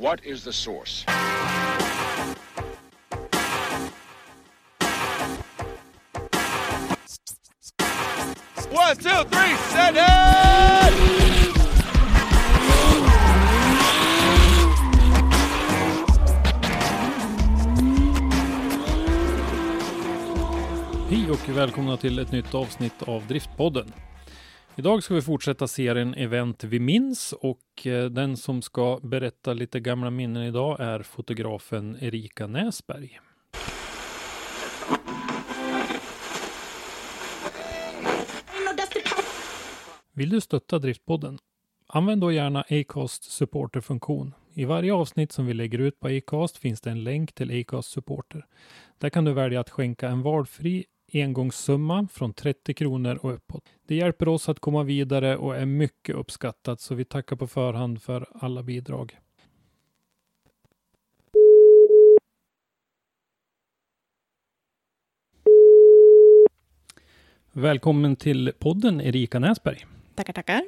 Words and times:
What 0.00 0.24
is 0.24 0.44
the 0.44 0.52
source? 0.52 1.04
One, 8.70 8.96
two, 8.96 9.24
three, 9.28 9.56
send 9.68 9.96
it! 9.98 10.04
Hej 21.10 21.30
och 21.30 21.48
välkomna 21.48 21.96
till 21.96 22.18
ett 22.18 22.32
nytt 22.32 22.54
avsnitt 22.54 23.02
av 23.02 23.26
Driftpodden. 23.26 23.92
Idag 24.80 25.02
ska 25.02 25.14
vi 25.14 25.22
fortsätta 25.22 25.68
serien 25.68 26.14
Event 26.14 26.64
vi 26.64 26.80
minns 26.80 27.32
och 27.32 27.86
eh, 27.86 28.04
den 28.04 28.36
som 28.36 28.62
ska 28.62 29.00
berätta 29.02 29.52
lite 29.52 29.80
gamla 29.80 30.10
minnen 30.10 30.42
idag 30.42 30.80
är 30.80 31.02
fotografen 31.02 31.96
Erika 32.00 32.46
Näsberg. 32.46 33.20
Vill 40.12 40.30
du 40.30 40.40
stötta 40.40 40.78
Driftpodden? 40.78 41.38
Använd 41.86 42.20
då 42.20 42.32
gärna 42.32 42.64
Acast 42.70 43.24
supporterfunktion. 43.24 44.34
I 44.54 44.64
varje 44.64 44.94
avsnitt 44.94 45.32
som 45.32 45.46
vi 45.46 45.54
lägger 45.54 45.78
ut 45.78 46.00
på 46.00 46.08
Acast 46.08 46.56
finns 46.56 46.80
det 46.80 46.90
en 46.90 47.04
länk 47.04 47.32
till 47.32 47.60
Acast 47.60 47.90
supporter. 47.90 48.46
Där 48.98 49.10
kan 49.10 49.24
du 49.24 49.32
välja 49.32 49.60
att 49.60 49.70
skänka 49.70 50.08
en 50.08 50.22
valfri 50.22 50.84
engångssumma 51.12 52.08
från 52.12 52.32
30 52.32 52.74
kronor 52.74 53.18
och 53.22 53.34
uppåt. 53.34 53.64
Det 53.90 53.96
hjälper 53.96 54.28
oss 54.28 54.48
att 54.48 54.60
komma 54.60 54.82
vidare 54.82 55.36
och 55.36 55.56
är 55.56 55.66
mycket 55.66 56.14
uppskattat 56.14 56.80
så 56.80 56.94
vi 56.94 57.04
tackar 57.04 57.36
på 57.36 57.46
förhand 57.46 58.02
för 58.02 58.26
alla 58.34 58.62
bidrag. 58.62 59.18
Välkommen 67.52 68.16
till 68.16 68.52
podden 68.58 69.00
Erika 69.00 69.38
Näsberg. 69.38 69.86
Tackar, 70.14 70.32
tackar. 70.32 70.62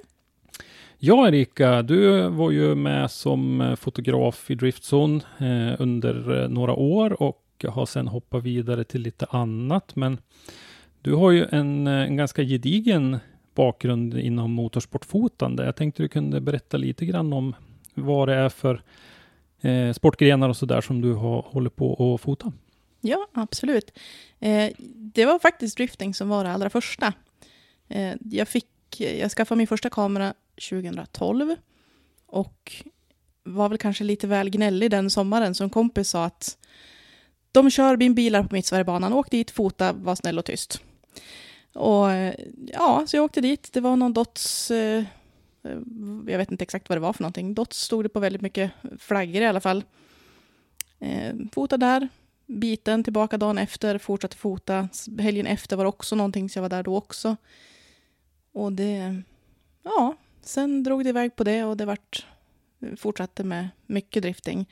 Ja, 0.98 1.28
Erika, 1.28 1.82
du 1.82 2.28
var 2.28 2.50
ju 2.50 2.74
med 2.74 3.10
som 3.10 3.76
fotograf 3.80 4.50
i 4.50 4.54
Driftzone 4.54 5.20
eh, 5.38 5.80
under 5.80 6.42
eh, 6.42 6.48
några 6.48 6.74
år 6.74 7.22
och 7.22 7.64
har 7.68 7.86
sedan 7.86 8.08
hoppat 8.08 8.42
vidare 8.42 8.84
till 8.84 9.00
lite 9.00 9.26
annat. 9.30 9.96
Men 9.96 10.18
du 11.02 11.14
har 11.14 11.30
ju 11.30 11.46
en, 11.50 11.86
eh, 11.86 11.92
en 11.92 12.16
ganska 12.16 12.42
gedigen 12.42 13.18
bakgrund 13.54 14.18
inom 14.18 14.52
motorsportfotande. 14.52 15.64
Jag 15.64 15.76
tänkte 15.76 16.02
du 16.02 16.08
kunde 16.08 16.40
berätta 16.40 16.76
lite 16.76 17.06
grann 17.06 17.32
om 17.32 17.54
vad 17.94 18.28
det 18.28 18.34
är 18.34 18.48
för 18.48 18.82
eh, 19.60 19.92
sportgrenar 19.92 20.48
och 20.48 20.56
så 20.56 20.66
där 20.66 20.80
som 20.80 21.00
du 21.00 21.12
har, 21.12 21.42
håller 21.42 21.70
på 21.70 22.14
att 22.14 22.20
fota. 22.20 22.52
Ja, 23.00 23.28
absolut. 23.32 23.98
Eh, 24.40 24.70
det 24.94 25.24
var 25.24 25.38
faktiskt 25.38 25.76
drifting 25.76 26.14
som 26.14 26.28
var 26.28 26.44
det 26.44 26.50
allra 26.50 26.70
första. 26.70 27.12
Eh, 27.88 28.14
jag, 28.30 28.48
fick, 28.48 29.00
jag 29.20 29.30
skaffade 29.30 29.58
min 29.58 29.66
första 29.66 29.90
kamera 29.90 30.34
2012 30.70 31.54
och 32.26 32.72
var 33.44 33.68
väl 33.68 33.78
kanske 33.78 34.04
lite 34.04 34.26
väl 34.26 34.50
gnällig 34.50 34.90
den 34.90 35.10
sommaren. 35.10 35.54
Så 35.54 35.64
en 35.64 35.70
kompis 35.70 36.08
sa 36.08 36.24
att 36.24 36.58
de 37.52 37.70
kör 37.70 37.96
min 37.96 38.14
bilar 38.14 38.42
på 38.42 38.54
Mittsverigebanan, 38.54 39.12
åk 39.12 39.30
dit, 39.30 39.50
fota, 39.50 39.92
var 39.92 40.14
snäll 40.14 40.38
och 40.38 40.44
tyst. 40.44 40.82
Och 41.72 42.08
ja, 42.66 43.04
så 43.06 43.16
jag 43.16 43.24
åkte 43.24 43.40
dit. 43.40 43.72
Det 43.72 43.80
var 43.80 43.96
någon 43.96 44.12
Dots, 44.12 44.70
eh, 44.70 45.04
jag 46.26 46.38
vet 46.38 46.50
inte 46.50 46.62
exakt 46.62 46.88
vad 46.88 46.96
det 46.96 47.00
var 47.00 47.12
för 47.12 47.22
någonting. 47.22 47.54
Dots 47.54 47.80
stod 47.80 48.04
det 48.04 48.08
på 48.08 48.20
väldigt 48.20 48.42
mycket 48.42 48.70
flaggor 48.98 49.42
i 49.42 49.46
alla 49.46 49.60
fall. 49.60 49.84
Eh, 50.98 51.34
fota 51.52 51.76
där, 51.76 52.08
biten 52.46 53.04
tillbaka 53.04 53.38
dagen 53.38 53.58
efter, 53.58 53.98
fortsatte 53.98 54.36
fota. 54.36 54.88
Helgen 55.18 55.46
efter 55.46 55.76
var 55.76 55.84
också 55.84 56.16
någonting, 56.16 56.48
så 56.48 56.58
jag 56.58 56.62
var 56.62 56.68
där 56.68 56.82
då 56.82 56.96
också. 56.96 57.36
Och 58.52 58.72
det, 58.72 59.22
ja, 59.82 60.16
sen 60.42 60.82
drog 60.82 61.04
det 61.04 61.08
iväg 61.08 61.36
på 61.36 61.44
det 61.44 61.64
och 61.64 61.76
det 61.76 61.84
vart, 61.84 62.26
eh, 62.80 62.96
fortsatte 62.96 63.44
med 63.44 63.68
mycket 63.86 64.22
drifting. 64.22 64.68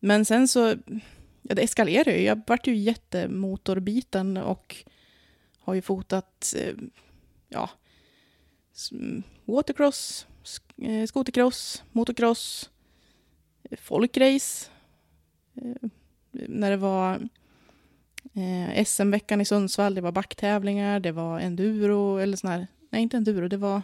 Men 0.00 0.24
sen 0.24 0.48
så, 0.48 0.74
ja, 1.42 1.54
det 1.54 1.62
eskalerade 1.62 2.12
ju. 2.12 2.22
Jag 2.24 2.40
vart 2.46 2.66
ju 2.66 2.74
jättemotorbiten 2.74 4.36
och 4.36 4.84
har 5.60 5.74
ju 5.74 5.82
fotat, 5.82 6.54
eh, 6.56 6.74
ja, 7.48 7.70
watercross, 9.44 10.26
eh, 10.82 11.06
skotercross, 11.06 11.82
motocross, 11.92 12.70
eh, 13.70 13.78
folkrace. 13.82 14.70
När 16.32 16.70
det 16.70 16.76
var 16.76 17.28
SM-veckan 18.84 19.40
i 19.40 19.44
Sundsvall, 19.44 19.94
det 19.94 20.00
var 20.00 20.12
backtävlingar, 20.12 21.00
det 21.00 21.12
var 21.12 21.40
enduro, 21.40 22.18
eller 22.18 22.36
sån 22.36 22.50
här, 22.50 22.66
nej 22.90 23.02
inte 23.02 23.16
enduro, 23.16 23.48
det 23.48 23.56
var 23.56 23.82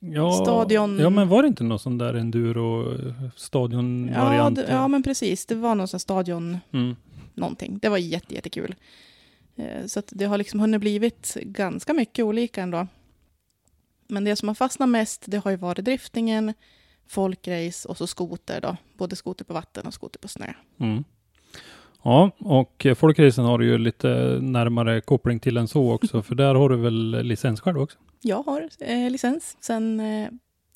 Ja, 0.00 0.32
Stadion- 0.46 1.00
Ja, 1.00 1.10
men 1.10 1.28
var 1.28 1.42
det 1.42 1.48
inte 1.48 1.64
någon 1.64 1.78
sån 1.78 1.98
där 1.98 2.14
enduro 2.14 2.92
Ja, 2.92 3.30
stadionvariant? 3.36 4.56
det, 4.56 4.66
ja, 4.68 4.88
men 4.88 5.02
precis. 5.02 5.46
Det 5.46 5.54
var 5.54 5.74
någon 5.74 5.88
sån 5.88 6.00
stadion, 6.00 6.58
mm. 6.72 6.96
någonting. 7.34 7.78
Det 7.82 7.88
var 7.88 7.98
jätte, 7.98 8.34
jättekul. 8.34 8.70
Eh, 8.70 8.76
Så 9.86 9.98
att 9.98 10.12
det 10.12 10.24
har 10.24 10.38
liksom 10.38 10.60
hunnit 10.60 10.80
blivit 10.80 11.36
ganska 11.42 11.92
mycket 11.92 12.24
olika 12.24 12.62
ändå. 12.62 12.86
Men 14.08 14.24
det 14.24 14.36
som 14.36 14.48
har 14.48 14.54
fastnat 14.54 14.88
mest, 14.88 15.24
det 15.26 15.36
har 15.38 15.50
ju 15.50 15.56
varit 15.56 15.84
driftingen, 15.84 16.54
folkrace 17.06 17.88
och 17.88 17.96
så 17.96 18.06
skoter 18.06 18.60
då. 18.60 18.76
Både 18.98 19.16
skoter 19.16 19.44
på 19.44 19.54
vatten 19.54 19.86
och 19.86 19.94
skoter 19.94 20.18
på 20.18 20.28
snö. 20.28 20.52
Mm. 20.78 21.04
Ja, 22.02 22.30
och 22.38 22.86
eh, 22.86 22.94
folkracen 22.94 23.44
har 23.44 23.58
du 23.58 23.66
ju 23.66 23.78
lite 23.78 24.38
närmare 24.40 25.00
koppling 25.00 25.40
till 25.40 25.56
än 25.56 25.68
så 25.68 25.92
också, 25.92 26.22
för 26.22 26.34
där 26.34 26.54
har 26.54 26.68
du 26.68 26.76
väl 26.76 27.22
licens 27.22 27.60
själv 27.60 27.80
också? 27.80 27.98
Jag 28.20 28.42
har 28.42 28.68
eh, 28.80 29.10
licens 29.10 29.56
sedan 29.60 30.00
eh, 30.00 30.28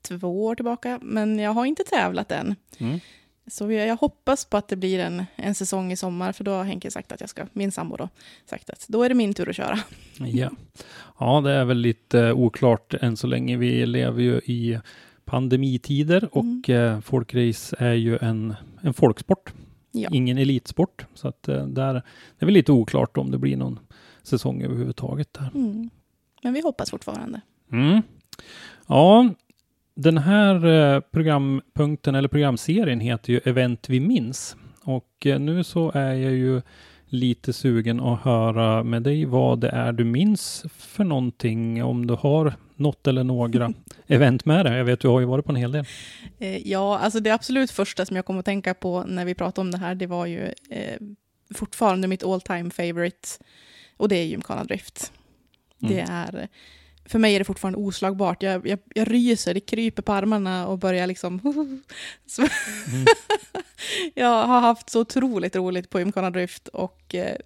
två 0.02 0.44
år 0.44 0.54
tillbaka, 0.54 0.98
men 1.02 1.38
jag 1.38 1.50
har 1.50 1.64
inte 1.64 1.84
tävlat 1.84 2.32
än. 2.32 2.54
Mm. 2.78 3.00
Så 3.50 3.72
jag, 3.72 3.86
jag 3.86 3.96
hoppas 3.96 4.44
på 4.44 4.56
att 4.56 4.68
det 4.68 4.76
blir 4.76 4.98
en, 4.98 5.24
en 5.36 5.54
säsong 5.54 5.92
i 5.92 5.96
sommar, 5.96 6.32
för 6.32 6.44
då 6.44 6.50
har 6.50 6.64
Henke 6.64 6.90
sagt 6.90 7.12
att 7.12 7.20
jag 7.20 7.30
ska, 7.30 7.46
min 7.52 7.72
sambo 7.72 7.96
då, 7.96 8.08
sagt 8.46 8.70
att 8.70 8.84
då 8.88 9.02
är 9.02 9.08
det 9.08 9.14
min 9.14 9.34
tur 9.34 9.48
att 9.48 9.56
köra. 9.56 9.78
Ja. 10.18 10.50
ja, 11.18 11.40
det 11.40 11.50
är 11.52 11.64
väl 11.64 11.78
lite 11.78 12.32
oklart 12.32 12.94
än 12.94 13.16
så 13.16 13.26
länge. 13.26 13.56
Vi 13.56 13.86
lever 13.86 14.22
ju 14.22 14.36
i 14.44 14.78
pandemitider 15.24 16.28
och 16.32 16.70
eh, 16.70 17.00
folkrace 17.00 17.76
är 17.78 17.92
ju 17.94 18.18
en, 18.20 18.54
en 18.80 18.94
folksport, 18.94 19.52
Ja. 19.90 20.08
ingen 20.12 20.38
elitsport. 20.38 21.06
Så 21.14 21.28
att 21.28 21.48
eh, 21.48 21.66
där, 21.66 21.94
det 21.94 22.02
är 22.38 22.46
väl 22.46 22.54
lite 22.54 22.72
oklart 22.72 23.16
om 23.16 23.30
det 23.30 23.38
blir 23.38 23.56
någon 23.56 23.78
säsong 24.22 24.62
överhuvudtaget 24.62 25.32
där. 25.32 25.50
Mm. 25.54 25.90
Men 26.42 26.52
vi 26.52 26.60
hoppas 26.60 26.90
fortfarande. 26.90 27.40
Mm. 27.72 28.02
Ja, 28.86 29.28
den 30.00 30.18
här 30.18 30.66
eh, 30.66 31.00
programpunkten 31.00 32.14
eller 32.14 32.28
programserien 32.28 33.00
heter 33.00 33.32
ju 33.32 33.40
Event 33.44 33.88
vi 33.88 34.00
minns. 34.00 34.56
Och 34.82 35.26
eh, 35.26 35.38
nu 35.40 35.64
så 35.64 35.92
är 35.94 36.12
jag 36.12 36.32
ju 36.32 36.62
lite 37.06 37.52
sugen 37.52 38.00
att 38.00 38.20
höra 38.20 38.82
med 38.84 39.02
dig 39.02 39.24
vad 39.24 39.60
det 39.60 39.68
är 39.68 39.92
du 39.92 40.04
minns 40.04 40.64
för 40.76 41.04
någonting, 41.04 41.84
om 41.84 42.06
du 42.06 42.14
har 42.14 42.54
något 42.76 43.06
eller 43.06 43.24
några 43.24 43.72
event 44.06 44.44
med 44.44 44.66
dig. 44.66 44.76
Jag 44.76 44.84
vet, 44.84 45.00
du 45.00 45.08
har 45.08 45.20
ju 45.20 45.26
varit 45.26 45.44
på 45.44 45.52
en 45.52 45.56
hel 45.56 45.72
del. 45.72 45.84
Eh, 46.38 46.68
ja, 46.68 46.98
alltså 46.98 47.20
det 47.20 47.30
absolut 47.30 47.70
första 47.70 48.06
som 48.06 48.16
jag 48.16 48.24
kom 48.24 48.38
att 48.38 48.44
tänka 48.44 48.74
på 48.74 49.04
när 49.04 49.24
vi 49.24 49.34
pratade 49.34 49.60
om 49.60 49.70
det 49.70 49.78
här, 49.78 49.94
det 49.94 50.06
var 50.06 50.26
ju 50.26 50.42
eh, 50.70 50.98
fortfarande 51.54 52.08
mitt 52.08 52.24
all 52.24 52.40
time 52.40 52.70
favorite. 52.70 53.28
Och 53.96 54.08
det 54.08 54.16
är 54.16 54.24
Gymkhana 54.24 54.64
Drift. 54.64 55.12
Det 55.78 56.00
Mm. 56.00 56.14
är 56.14 56.48
för 57.08 57.18
mig 57.18 57.34
är 57.34 57.38
det 57.38 57.44
fortfarande 57.44 57.78
oslagbart. 57.78 58.42
Jag, 58.42 58.66
jag, 58.66 58.78
jag 58.94 59.10
ryser, 59.10 59.54
det 59.54 59.60
kryper 59.60 60.02
på 60.02 60.12
armarna 60.12 60.66
och 60.66 60.78
börjar 60.78 61.06
liksom... 61.06 61.40
Mm. 62.38 63.06
jag 64.14 64.46
har 64.46 64.60
haft 64.60 64.90
så 64.90 65.00
otroligt 65.00 65.56
roligt 65.56 65.90
på 65.90 65.98
Gymkhana 65.98 66.30
Drift 66.30 66.68
och 66.68 67.14
eh, 67.14 67.36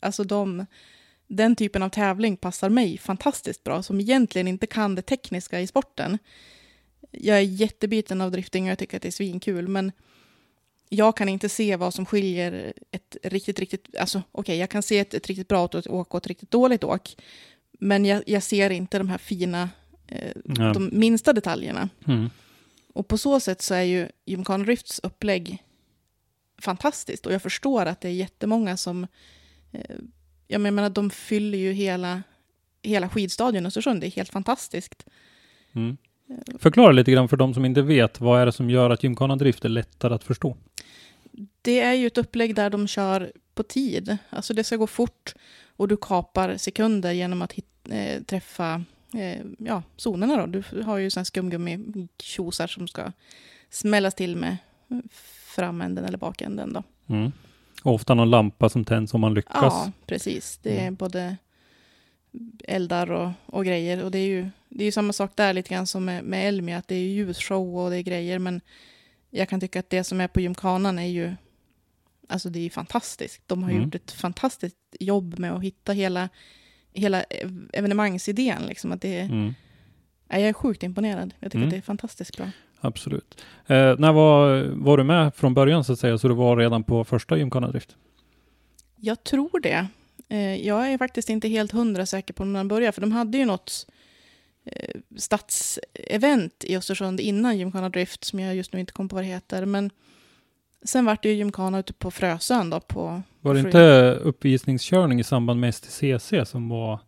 alltså 0.00 0.24
de, 0.24 0.66
den 1.26 1.56
typen 1.56 1.82
av 1.82 1.88
tävling 1.88 2.36
passar 2.36 2.68
mig 2.68 2.98
fantastiskt 2.98 3.64
bra, 3.64 3.82
som 3.82 4.00
egentligen 4.00 4.48
inte 4.48 4.66
kan 4.66 4.94
det 4.94 5.02
tekniska 5.02 5.60
i 5.60 5.66
sporten. 5.66 6.18
Jag 7.10 7.36
är 7.36 7.40
jättebiten 7.40 8.20
av 8.20 8.30
drifting 8.30 8.64
och 8.64 8.70
jag 8.70 8.78
tycker 8.78 8.96
att 8.96 9.02
det 9.02 9.08
är 9.08 9.12
svinkul, 9.12 9.68
men 9.68 9.92
jag 10.88 11.16
kan 11.16 11.28
inte 11.28 11.48
se 11.48 11.76
vad 11.76 11.94
som 11.94 12.06
skiljer 12.06 12.72
ett 12.90 13.16
riktigt, 13.22 13.58
riktigt... 13.58 13.96
Alltså 13.98 14.22
okej, 14.32 14.58
jag 14.58 14.70
kan 14.70 14.82
se 14.82 14.98
ett, 14.98 15.14
ett 15.14 15.26
riktigt 15.26 15.48
bra 15.48 15.68
åk 15.86 16.14
och 16.14 16.18
ett 16.18 16.26
riktigt 16.26 16.50
dåligt 16.50 16.84
åk, 16.84 17.16
men 17.80 18.04
jag, 18.04 18.22
jag 18.26 18.42
ser 18.42 18.70
inte 18.70 18.98
de 18.98 19.08
här 19.08 19.18
fina, 19.18 19.68
eh, 20.06 20.32
Ja. 20.44 20.72
de 20.72 20.90
minsta 20.92 21.32
detaljerna. 21.32 21.88
Mm. 22.06 22.30
Och 22.92 23.08
på 23.08 23.18
så 23.18 23.40
sätt 23.40 23.62
så 23.62 23.74
är 23.74 23.82
ju 23.82 24.08
Gymkhana 24.26 24.64
Drifts 24.64 25.00
upplägg 25.02 25.64
fantastiskt. 26.58 27.26
Och 27.26 27.32
jag 27.32 27.42
förstår 27.42 27.86
att 27.86 28.00
det 28.00 28.08
är 28.08 28.12
jättemånga 28.12 28.76
som... 28.76 29.06
Eh, 29.72 29.96
jag 30.48 30.60
menar, 30.60 30.90
de 30.90 31.10
fyller 31.10 31.58
ju 31.58 31.72
hela, 31.72 32.22
hela 32.82 33.08
skidstadion 33.08 33.66
Östersund. 33.66 34.00
Det 34.00 34.06
är 34.06 34.10
helt 34.10 34.30
fantastiskt. 34.30 35.06
Mm. 35.72 35.96
Förklara 36.58 36.92
lite 36.92 37.12
grann 37.12 37.28
för 37.28 37.36
de 37.36 37.54
som 37.54 37.64
inte 37.64 37.82
vet, 37.82 38.20
vad 38.20 38.40
är 38.40 38.46
det 38.46 38.52
som 38.52 38.70
gör 38.70 38.90
att 38.90 39.02
gymkhana 39.02 39.36
drift 39.36 39.64
är 39.64 39.68
lättare 39.68 40.14
att 40.14 40.24
förstå? 40.24 40.56
Det 41.62 41.80
är 41.80 41.94
ju 41.94 42.06
ett 42.06 42.18
upplägg 42.18 42.54
där 42.54 42.70
de 42.70 42.86
kör 42.88 43.32
på 43.60 43.68
tid. 43.68 44.16
Alltså 44.30 44.54
det 44.54 44.64
ska 44.64 44.76
gå 44.76 44.86
fort 44.86 45.34
och 45.76 45.88
du 45.88 45.96
kapar 45.96 46.56
sekunder 46.56 47.12
genom 47.12 47.42
att 47.42 47.52
hit, 47.52 47.66
eh, 47.90 48.22
träffa 48.22 48.84
eh, 49.14 49.40
ja, 49.58 49.82
zonerna. 49.96 50.46
Då. 50.46 50.46
Du 50.46 50.82
har 50.82 50.98
ju 50.98 51.10
sån 51.10 51.24
skumgummi-tjosar 51.24 52.66
som 52.66 52.88
ska 52.88 53.12
smällas 53.70 54.14
till 54.14 54.36
med 54.36 54.56
framänden 55.54 56.04
eller 56.04 56.18
bakänden. 56.18 56.72
Då. 56.72 56.82
Mm. 57.14 57.32
Ofta 57.82 58.14
någon 58.14 58.30
lampa 58.30 58.68
som 58.68 58.84
tänds 58.84 59.14
om 59.14 59.20
man 59.20 59.34
lyckas. 59.34 59.54
Ja, 59.62 59.92
precis. 60.06 60.58
Det 60.62 60.76
är 60.76 60.80
Mm. 60.80 60.94
både 60.94 61.36
eldar 62.64 63.10
och, 63.10 63.30
och 63.46 63.64
grejer. 63.64 64.04
Och 64.04 64.10
det 64.10 64.18
är 64.18 64.26
ju 64.26 64.50
det 64.68 64.84
är 64.84 64.86
ju 64.86 64.92
samma 64.92 65.12
sak 65.12 65.36
där 65.36 65.52
lite 65.52 65.74
grann 65.74 65.86
som 65.86 66.04
med, 66.04 66.24
med 66.24 66.48
Elmia, 66.48 66.78
att 66.78 66.88
det 66.88 66.94
är 66.94 66.98
ju 66.98 67.08
ljusshow 67.08 67.78
och 67.78 67.90
det 67.90 67.96
är 67.96 68.02
grejer. 68.02 68.38
Men 68.38 68.60
jag 69.30 69.48
kan 69.48 69.60
tycka 69.60 69.80
att 69.80 69.90
det 69.90 70.04
som 70.04 70.20
är 70.20 70.28
på 70.28 70.40
gymkanan 70.40 70.98
är 70.98 71.06
ju, 71.06 71.34
alltså 72.30 72.50
det 72.50 72.58
är 72.58 72.62
ju 72.62 72.70
fantastiskt. 72.70 73.42
De 73.46 73.62
har 73.62 73.70
Mm. 73.70 73.82
gjort 73.84 73.94
ett 73.94 74.10
fantastiskt 74.12 74.76
jobb 75.00 75.38
med 75.38 75.52
att 75.52 75.62
hitta 75.62 75.92
hela, 75.92 76.28
hela 76.92 77.22
ev- 77.22 77.68
evenemangsidén. 77.72 78.62
Liksom, 78.66 78.92
att 78.92 79.00
det 79.00 79.18
Mm. 79.20 79.54
Jag 80.28 80.40
är 80.40 80.52
sjukt 80.52 80.82
imponerad. 80.82 81.34
Jag 81.40 81.50
tycker 81.52 81.58
Mm. 81.58 81.68
att 81.68 81.72
det 81.72 81.76
är 81.78 81.82
fantastiskt 81.82 82.36
bra. 82.36 82.50
Absolut. 82.80 83.44
Eh, 83.66 83.98
när 83.98 84.12
var, 84.12 84.62
var 84.62 84.96
du 84.96 85.04
med 85.04 85.34
från 85.34 85.54
början 85.54 85.84
så 85.84 85.92
att 85.92 85.98
säga, 85.98 86.18
så 86.18 86.28
du 86.28 86.34
var 86.34 86.56
redan 86.56 86.84
på 86.84 87.04
första 87.04 87.36
gymkhana 87.38 87.68
drift? 87.68 87.96
Jag 88.96 89.24
tror 89.24 89.60
det. 89.60 89.86
Eh, 90.28 90.66
Jag 90.66 90.92
är 90.92 90.98
faktiskt 90.98 91.30
inte 91.30 91.48
helt 91.48 91.72
hundra 91.72 92.06
säker 92.06 92.34
på 92.34 92.44
när 92.44 92.60
de 92.60 92.68
började, 92.68 92.92
för 92.92 93.00
de 93.00 93.12
hade 93.12 93.38
ju 93.38 93.44
något 93.44 93.86
eh, 94.64 95.00
stadsevent 95.16 96.64
i 96.64 96.76
Östersund 96.76 97.20
innan 97.20 97.58
Gymkhana 97.58 97.88
Drift, 97.88 98.24
som 98.24 98.40
jag 98.40 98.54
just 98.56 98.72
nu 98.72 98.80
inte 98.80 98.92
kommer 98.92 99.08
på 99.08 99.16
vad 99.16 99.24
det 99.24 99.28
heter. 99.28 99.66
Men 99.66 99.90
sen 100.84 101.04
vart 101.04 101.22
det 101.22 101.28
ju 101.28 101.34
Gymkhana 101.34 101.78
ute 101.78 101.92
på 101.92 102.10
Frösön 102.10 102.70
då, 102.70 102.80
på... 102.80 103.22
Var 103.40 103.54
det 103.54 103.60
inte 103.60 104.12
uppvisningskörning 104.22 105.20
i 105.20 105.24
samband 105.24 105.60
med 105.60 105.74
STCC 105.74 106.32
som 106.44 106.68
var 106.68 107.00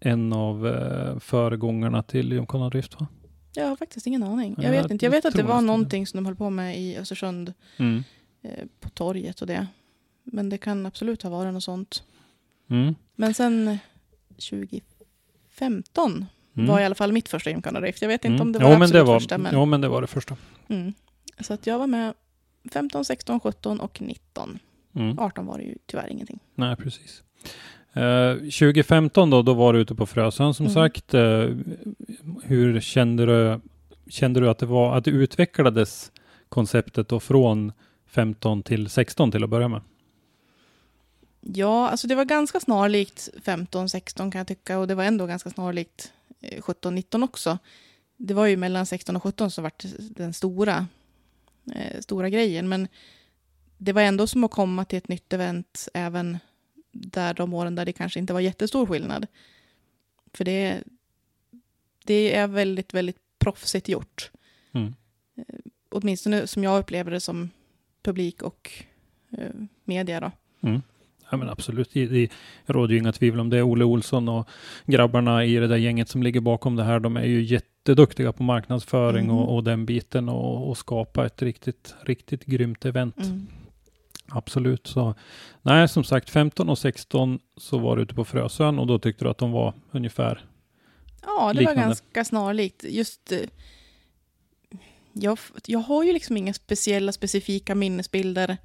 en 0.00 0.32
av 0.32 0.66
eh, 0.68 1.18
föregångarna 1.18 2.02
till 2.02 2.32
gymkhana 2.32 2.68
drift? 2.68 3.00
Va? 3.00 3.06
Jag 3.54 3.66
har 3.68 3.76
faktiskt 3.76 4.06
ingen 4.06 4.22
aning. 4.22 4.54
Ja, 4.58 4.62
Jag 4.64 4.70
vet 4.70 4.82
jag 4.82 4.90
inte. 4.90 5.04
Jag 5.06 5.10
vet 5.10 5.24
att 5.24 5.34
det 5.34 5.42
var 5.42 5.48
nästan 5.48 5.62
det. 5.64 5.66
någonting 5.66 6.06
som 6.06 6.16
de 6.16 6.26
höll 6.26 6.36
på 6.36 6.50
med 6.50 6.78
i 6.80 6.96
Östersund, 6.96 7.52
Mm. 7.76 8.04
eh, 8.42 8.64
på 8.80 8.88
torget 8.88 9.40
och 9.40 9.46
det. 9.46 9.66
Men 10.24 10.48
det 10.48 10.58
kan 10.58 10.86
absolut 10.86 11.22
ha 11.22 11.30
varit 11.30 11.52
något 11.54 11.64
sånt. 11.64 12.02
Mm. 12.70 12.94
Men 13.16 13.34
sen 13.34 13.78
2015 14.50 16.26
Mm. 16.56 16.68
var 16.68 16.80
i 16.80 16.84
alla 16.84 16.94
fall 16.94 17.12
mitt 17.12 17.28
första 17.28 17.50
Gymkhana 17.50 17.80
Drift. 17.80 18.02
Jag 18.02 18.08
vet 18.08 18.24
inte 18.24 18.34
Mm. 18.34 18.40
om 18.46 18.52
det 18.52 18.58
Jo, 18.58 18.64
var 18.64 18.72
men 18.72 18.82
absolut 18.82 19.00
det 19.06 19.12
var, 19.12 19.20
första, 19.20 19.38
men... 19.38 19.54
Jo, 19.54 19.64
men 19.64 19.80
det 19.80 19.88
var 19.88 20.00
det 20.00 20.06
första. 20.06 20.36
Mm. 20.68 20.92
Så 21.40 21.54
att 21.54 21.66
jag 21.66 21.78
var 21.78 21.86
med 21.86 22.14
15, 22.72 23.04
16, 23.04 23.40
17 23.40 23.80
och 23.80 24.00
19. 24.00 24.58
Mm. 24.94 25.18
18 25.18 25.46
var 25.46 25.58
det 25.58 25.64
ju 25.64 25.74
tyvärr 25.86 26.08
ingenting. 26.12 26.38
Nej, 26.54 26.76
precis. 26.76 27.22
Eh, 27.92 28.34
2015 28.34 29.30
då, 29.30 29.42
då 29.42 29.54
var 29.54 29.72
du 29.72 29.80
ute 29.80 29.94
på 29.94 30.06
Frösön 30.06 30.54
som 30.54 30.66
Mm. 30.66 30.74
sagt. 30.74 31.14
Eh, 31.14 31.48
hur 32.44 32.80
kände 32.80 33.26
du, 33.26 33.60
kände 34.10 34.40
du 34.40 34.48
att 34.50 34.58
det 34.58 34.66
var, 34.66 34.96
att 34.96 35.04
det 35.04 35.10
utvecklades 35.10 36.12
konceptet 36.48 37.08
då 37.08 37.20
från 37.20 37.72
15 38.06 38.62
till 38.62 38.88
16 38.90 39.30
till 39.30 39.44
att 39.44 39.50
börja 39.50 39.68
med? 39.68 39.80
Ja, 41.40 41.88
alltså 41.88 42.06
det 42.06 42.14
var 42.14 42.24
ganska 42.24 42.60
snarlikt 42.60 43.28
15, 43.44 43.88
16 43.88 44.30
kan 44.30 44.38
jag 44.38 44.46
tycka. 44.46 44.78
Och 44.78 44.86
det 44.88 44.94
var 44.94 45.04
ändå 45.04 45.26
ganska 45.26 45.50
snarlikt 45.50 46.12
eh, 46.40 46.60
17, 46.62 46.94
19 46.94 47.22
också. 47.22 47.58
Det 48.16 48.34
var 48.34 48.46
ju 48.46 48.56
mellan 48.56 48.86
16 48.86 49.16
och 49.16 49.22
17 49.22 49.50
som 49.50 49.64
vart 49.64 49.84
den 49.98 50.32
stora, 50.32 50.86
eh, 51.74 52.00
stora 52.00 52.30
grejen. 52.30 52.68
Men 52.68 52.88
det 53.78 53.92
var 53.92 54.02
ändå 54.02 54.26
som 54.26 54.44
att 54.44 54.50
komma 54.50 54.84
till 54.84 54.98
ett 54.98 55.08
nytt 55.08 55.32
event 55.32 55.88
även 55.94 56.38
där 56.92 57.34
de 57.34 57.54
åren 57.54 57.74
där 57.74 57.84
det 57.84 57.92
kanske 57.92 58.20
inte 58.20 58.32
var 58.32 58.40
jättestor 58.40 58.86
skillnad. 58.86 59.26
För 60.32 60.44
det, 60.44 60.82
det 62.04 62.34
är 62.34 62.46
väldigt, 62.46 62.94
väldigt 62.94 63.18
proffsigt 63.38 63.88
gjort. 63.88 64.30
Mm. 64.72 64.94
åtminstone 65.88 66.46
som 66.46 66.64
jag 66.64 66.78
upplever 66.78 67.10
det 67.10 67.20
som 67.20 67.50
publik 68.02 68.42
och 68.42 68.84
eh, 69.30 69.54
media 69.84 70.20
då. 70.20 70.32
Ja, 71.30 71.36
men 71.36 71.48
absolut. 71.48 71.90
Det, 71.92 72.06
det 72.06 72.28
råder 72.66 72.92
ju 72.94 73.00
inga 73.00 73.12
tvivel 73.12 73.40
om 73.40 73.50
det. 73.50 73.62
Olle 73.62 73.84
Olsson 73.84 74.28
och 74.28 74.48
grabbarna 74.86 75.44
i 75.44 75.54
det 75.56 75.66
där 75.66 75.76
gänget 75.76 76.08
som 76.08 76.22
ligger 76.22 76.40
bakom 76.40 76.76
det 76.76 76.84
här, 76.84 77.00
de 77.00 77.16
är 77.16 77.24
ju 77.24 77.42
jätteduktiga 77.42 78.32
på 78.32 78.42
marknadsföring 78.42 79.24
Mm. 79.24 79.36
och, 79.36 79.54
och 79.54 79.64
den 79.64 79.86
biten 79.86 80.28
och, 80.28 80.68
och 80.68 80.78
skapa 80.78 81.26
ett 81.26 81.42
riktigt, 81.42 81.94
riktigt 82.02 82.44
grymt 82.44 82.84
event. 82.84 83.16
Mm. 83.18 83.46
Absolut. 84.28 84.86
Så, 84.86 85.14
nej, 85.62 85.88
som 85.88 86.04
sagt, 86.04 86.30
15 86.30 86.68
och 86.68 86.78
16 86.78 87.38
så 87.56 87.78
var 87.78 87.96
du 87.96 88.02
ute 88.02 88.14
på 88.14 88.24
Frösön 88.24 88.78
och 88.78 88.86
då 88.86 88.98
tyckte 88.98 89.24
du 89.24 89.28
att 89.30 89.38
de 89.38 89.52
var 89.52 89.74
ungefär 89.90 90.44
Ja, 91.22 91.52
det 91.52 91.58
Liknande. 91.58 91.80
var 91.80 91.86
ganska 91.86 92.24
snarlikt. 92.24 92.84
Just, 92.88 93.32
eh, 93.32 93.38
jag, 95.12 95.38
jag 95.66 95.78
har 95.78 96.04
ju 96.04 96.12
liksom 96.12 96.36
inga 96.36 96.52
speciella, 96.54 97.12
specifika 97.12 97.74
minnesbilder 97.74 98.56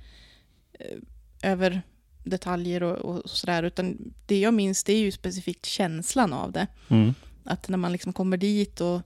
eh, 0.79 1.51
över 1.51 1.81
detaljer 2.23 2.83
och, 2.83 2.97
och 2.97 3.29
sådär, 3.29 3.63
utan 3.63 4.13
det 4.25 4.39
jag 4.39 4.53
minns 4.53 4.83
det 4.83 4.93
är 4.93 4.99
ju 4.99 5.11
specifikt 5.11 5.65
känslan 5.65 6.33
av 6.33 6.51
det. 6.51 6.67
mm. 6.87 7.13
Att 7.43 7.69
när 7.69 7.77
man 7.77 7.91
liksom 7.91 8.13
kommer 8.13 8.37
dit 8.37 8.81
och 8.81 9.01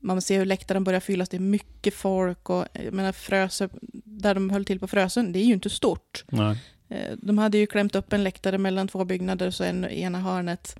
man 0.00 0.22
ser 0.22 0.38
hur 0.38 0.46
läktaren 0.46 0.84
börjar 0.84 1.00
fyllas, 1.00 1.28
det 1.28 1.36
är 1.36 1.40
mycket 1.40 1.94
folk 1.94 2.50
och 2.50 2.66
jag 2.72 2.94
menar 2.94 3.12
Frösö, 3.12 3.68
där 4.04 4.34
de 4.34 4.50
höll 4.50 4.64
till 4.64 4.80
på 4.80 4.86
Frösön, 4.86 5.32
det 5.32 5.38
är 5.38 5.44
ju 5.44 5.52
inte 5.52 5.70
stort. 5.70 6.24
Nej. 6.28 6.58
Eh, 6.88 7.16
De 7.16 7.38
hade 7.38 7.58
ju 7.58 7.66
klämt 7.66 7.94
upp 7.94 8.12
en 8.12 8.24
läktare 8.24 8.58
mellan 8.58 8.88
två 8.88 9.04
byggnader, 9.04 9.50
så 9.50 9.64
en 9.64 9.84
i 9.84 10.00
ena 10.00 10.20
hörnet. 10.20 10.76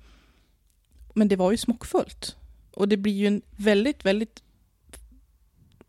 Men 1.13 1.27
det 1.27 1.35
var 1.35 1.51
ju 1.51 1.57
smockfullt. 1.57 2.35
Och 2.71 2.87
det 2.87 2.97
blir 2.97 3.13
ju 3.13 3.27
en 3.27 3.41
väldigt, 3.55 4.05
väldigt 4.05 4.43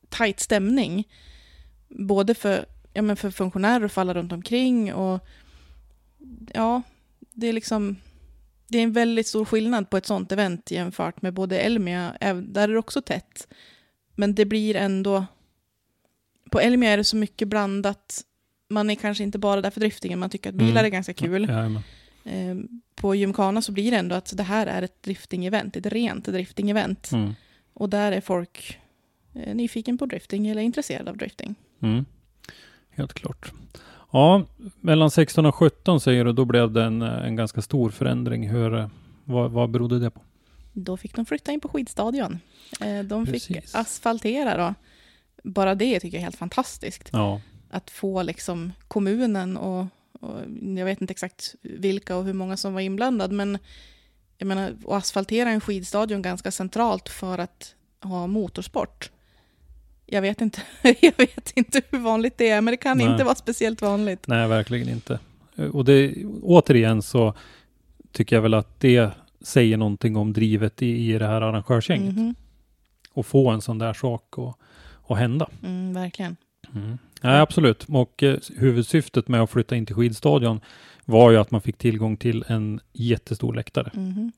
tajt 0.09 0.41
stämning. 0.41 1.09
Både 1.89 2.35
för, 2.35 2.67
ja, 2.93 3.03
men 3.03 3.17
för 3.17 3.31
funktionärer 3.31 3.85
och 3.85 3.93
för 3.93 4.01
alla 4.01 4.15
runt 4.15 4.33
omkring. 4.33 4.95
Och 4.95 5.27
ja, 6.55 6.83
det 7.33 7.47
är 7.47 7.53
liksom... 7.53 7.97
Det 8.69 8.79
är 8.79 8.83
en 8.83 8.93
väldigt 8.93 9.27
stor 9.27 9.45
skillnad 9.45 9.91
på 9.91 9.97
ett 9.97 10.07
sånt 10.07 10.33
event 10.33 10.71
jämfört 10.71 11.23
med 11.23 11.35
både 11.35 11.59
Elmia, 11.59 12.17
där 12.43 12.69
är 12.69 12.73
det 12.73 12.79
också 12.79 13.03
tätt. 13.03 13.49
Men 14.15 14.35
det 14.35 14.45
blir 14.45 14.77
ändå... 14.77 15.27
På 16.51 16.61
Elmia 16.61 16.91
är 16.91 16.97
det 16.97 17.05
så 17.05 17.17
mycket 17.17 17.49
blandat 17.49 18.25
man 18.73 18.91
är 18.91 18.95
kanske 18.95 19.25
inte 19.25 19.39
bara 19.39 19.61
där 19.61 19.71
för 19.71 19.81
driftingen, 19.81 20.19
man 20.19 20.31
tycker 20.31 20.51
att 20.51 20.57
bilar 20.57 20.71
Mm. 20.71 20.85
är 20.85 20.89
ganska 20.89 21.15
kul. 21.15 21.49
Jajamän. 21.49 21.83
Eh, 22.25 22.57
på 22.95 23.15
Gymkhana 23.15 23.63
så 23.63 23.73
blir 23.73 23.91
det 23.91 23.97
ändå 23.97 24.15
att 24.15 24.37
det 24.37 24.43
här 24.43 24.67
är 24.67 24.83
ett 24.83 25.07
drifting-event, 25.07 25.77
ett 25.77 25.87
rent 25.87 26.29
drifting-event. 26.29 27.13
Mm. 27.13 27.35
Och 27.75 27.89
där 27.89 28.13
är 28.13 28.21
folk 28.21 28.79
eh, 29.35 29.55
nyfiken 29.55 29.99
på 29.99 30.07
drifting 30.07 30.49
eller 30.49 30.63
intresserade 30.63 31.11
av 31.11 31.17
drifting. 31.17 31.55
Mm. 31.83 32.05
Helt 32.91 33.13
klart. 33.15 33.53
Ja, 34.13 34.45
mellan 34.81 35.11
16 35.11 35.47
och 35.47 35.55
17 35.55 36.01
säger 36.01 36.25
du, 36.25 36.33
då 36.33 36.45
blev 36.45 36.73
det 36.73 36.85
en, 36.85 37.03
en 37.03 37.37
ganska 37.37 37.63
stor 37.63 37.91
förändring. 37.91 38.49
Hur, 38.49 38.91
vad, 39.25 39.51
vad 39.51 39.71
berodde 39.71 39.99
det 39.99 40.11
på? 40.11 40.21
Då 40.73 40.97
fick 40.97 41.17
de 41.17 41.27
flytta 41.27 41.53
in 41.53 41.61
på 41.61 41.69
skidstadion. 41.69 42.39
Eh, 42.81 43.01
de 43.05 43.27
fick 43.27 43.49
Precis. 43.49 43.75
asfaltera 43.75 44.57
då. 44.57 44.75
Bara 45.43 45.75
det 45.75 46.01
tycker 46.01 46.17
jag 46.17 46.21
är 46.21 46.25
helt 46.25 46.37
fantastiskt. 46.37 47.09
Ja, 47.13 47.41
Att 47.71 47.91
få 47.91 48.23
liksom 48.23 48.73
kommunen 48.89 49.57
och, 49.57 49.87
och 50.21 50.41
jag 50.77 50.85
vet 50.85 51.01
inte 51.01 51.13
exakt 51.13 51.55
vilka 51.63 52.17
och 52.17 52.25
hur 52.25 52.33
många 52.33 52.57
som 52.57 52.75
var 52.75 52.81
inblandad, 52.81 53.33
men 53.33 53.59
jag 54.39 54.47
menar, 54.47 54.71
att 54.71 54.93
asfaltera 54.93 55.51
en 55.51 55.61
skidstadion 55.61 56.23
ganska 56.23 56.51
centralt 56.51 57.09
för 57.09 57.39
att 57.39 57.75
ha 58.01 58.27
motorsport. 58.27 59.11
Jag 60.07 60.23
vet 60.23 60.41
inte, 60.41 60.63
jag 60.83 61.17
vet 61.17 61.53
inte 61.57 61.83
hur 61.91 61.99
vanligt 61.99 62.39
det 62.39 62.49
är, 62.49 62.61
men 62.61 62.73
det 62.73 62.77
kan 62.77 62.99
Nej. 62.99 63.07
inte 63.07 63.25
vara 63.25 63.35
speciellt 63.35 63.83
vanligt. 63.83 64.27
Nej, 64.27 64.49
verkligen 64.49 64.89
inte. 64.89 65.19
Och 65.73 65.85
det, 65.85 66.25
återigen 66.43 67.03
så 67.03 67.35
tycker 68.13 68.37
jag 68.37 68.43
väl 68.43 68.55
att 68.55 68.81
det 68.81 69.11
säger 69.41 69.77
någonting 69.77 70.17
om 70.17 70.33
drivet 70.33 70.83
i, 70.83 71.13
i 71.13 71.19
det 71.19 71.27
här 71.27 71.41
arrangörsgänget. 71.41 72.15
Mhm. 72.17 72.35
Och 73.13 73.27
få 73.27 73.51
en 73.51 73.61
sån 73.61 73.79
där 73.79 73.93
sak 73.93 74.35
att, 75.09 75.19
hända. 75.19 75.49
Mm, 75.63 75.95
verkligen. 75.95 76.37
Mm. 76.75 76.99
Nej, 77.23 77.41
absolut. 77.41 77.87
Och 77.89 78.23
eh, 78.23 78.39
huvudsyftet 78.57 79.29
med 79.29 79.43
att 79.43 79.51
flytta 79.51 79.77
in 79.77 79.87
till 79.87 79.95
skidstadion 79.95 80.61
var 81.05 81.31
ju 81.31 81.37
att 81.37 81.51
man 81.51 81.61
fick 81.61 81.79
tillgång 81.79 82.17
till 82.17 82.45
en 82.49 82.81
jättestor 82.93 83.55
läktare. 83.55 83.91
Mhm. 83.95 84.33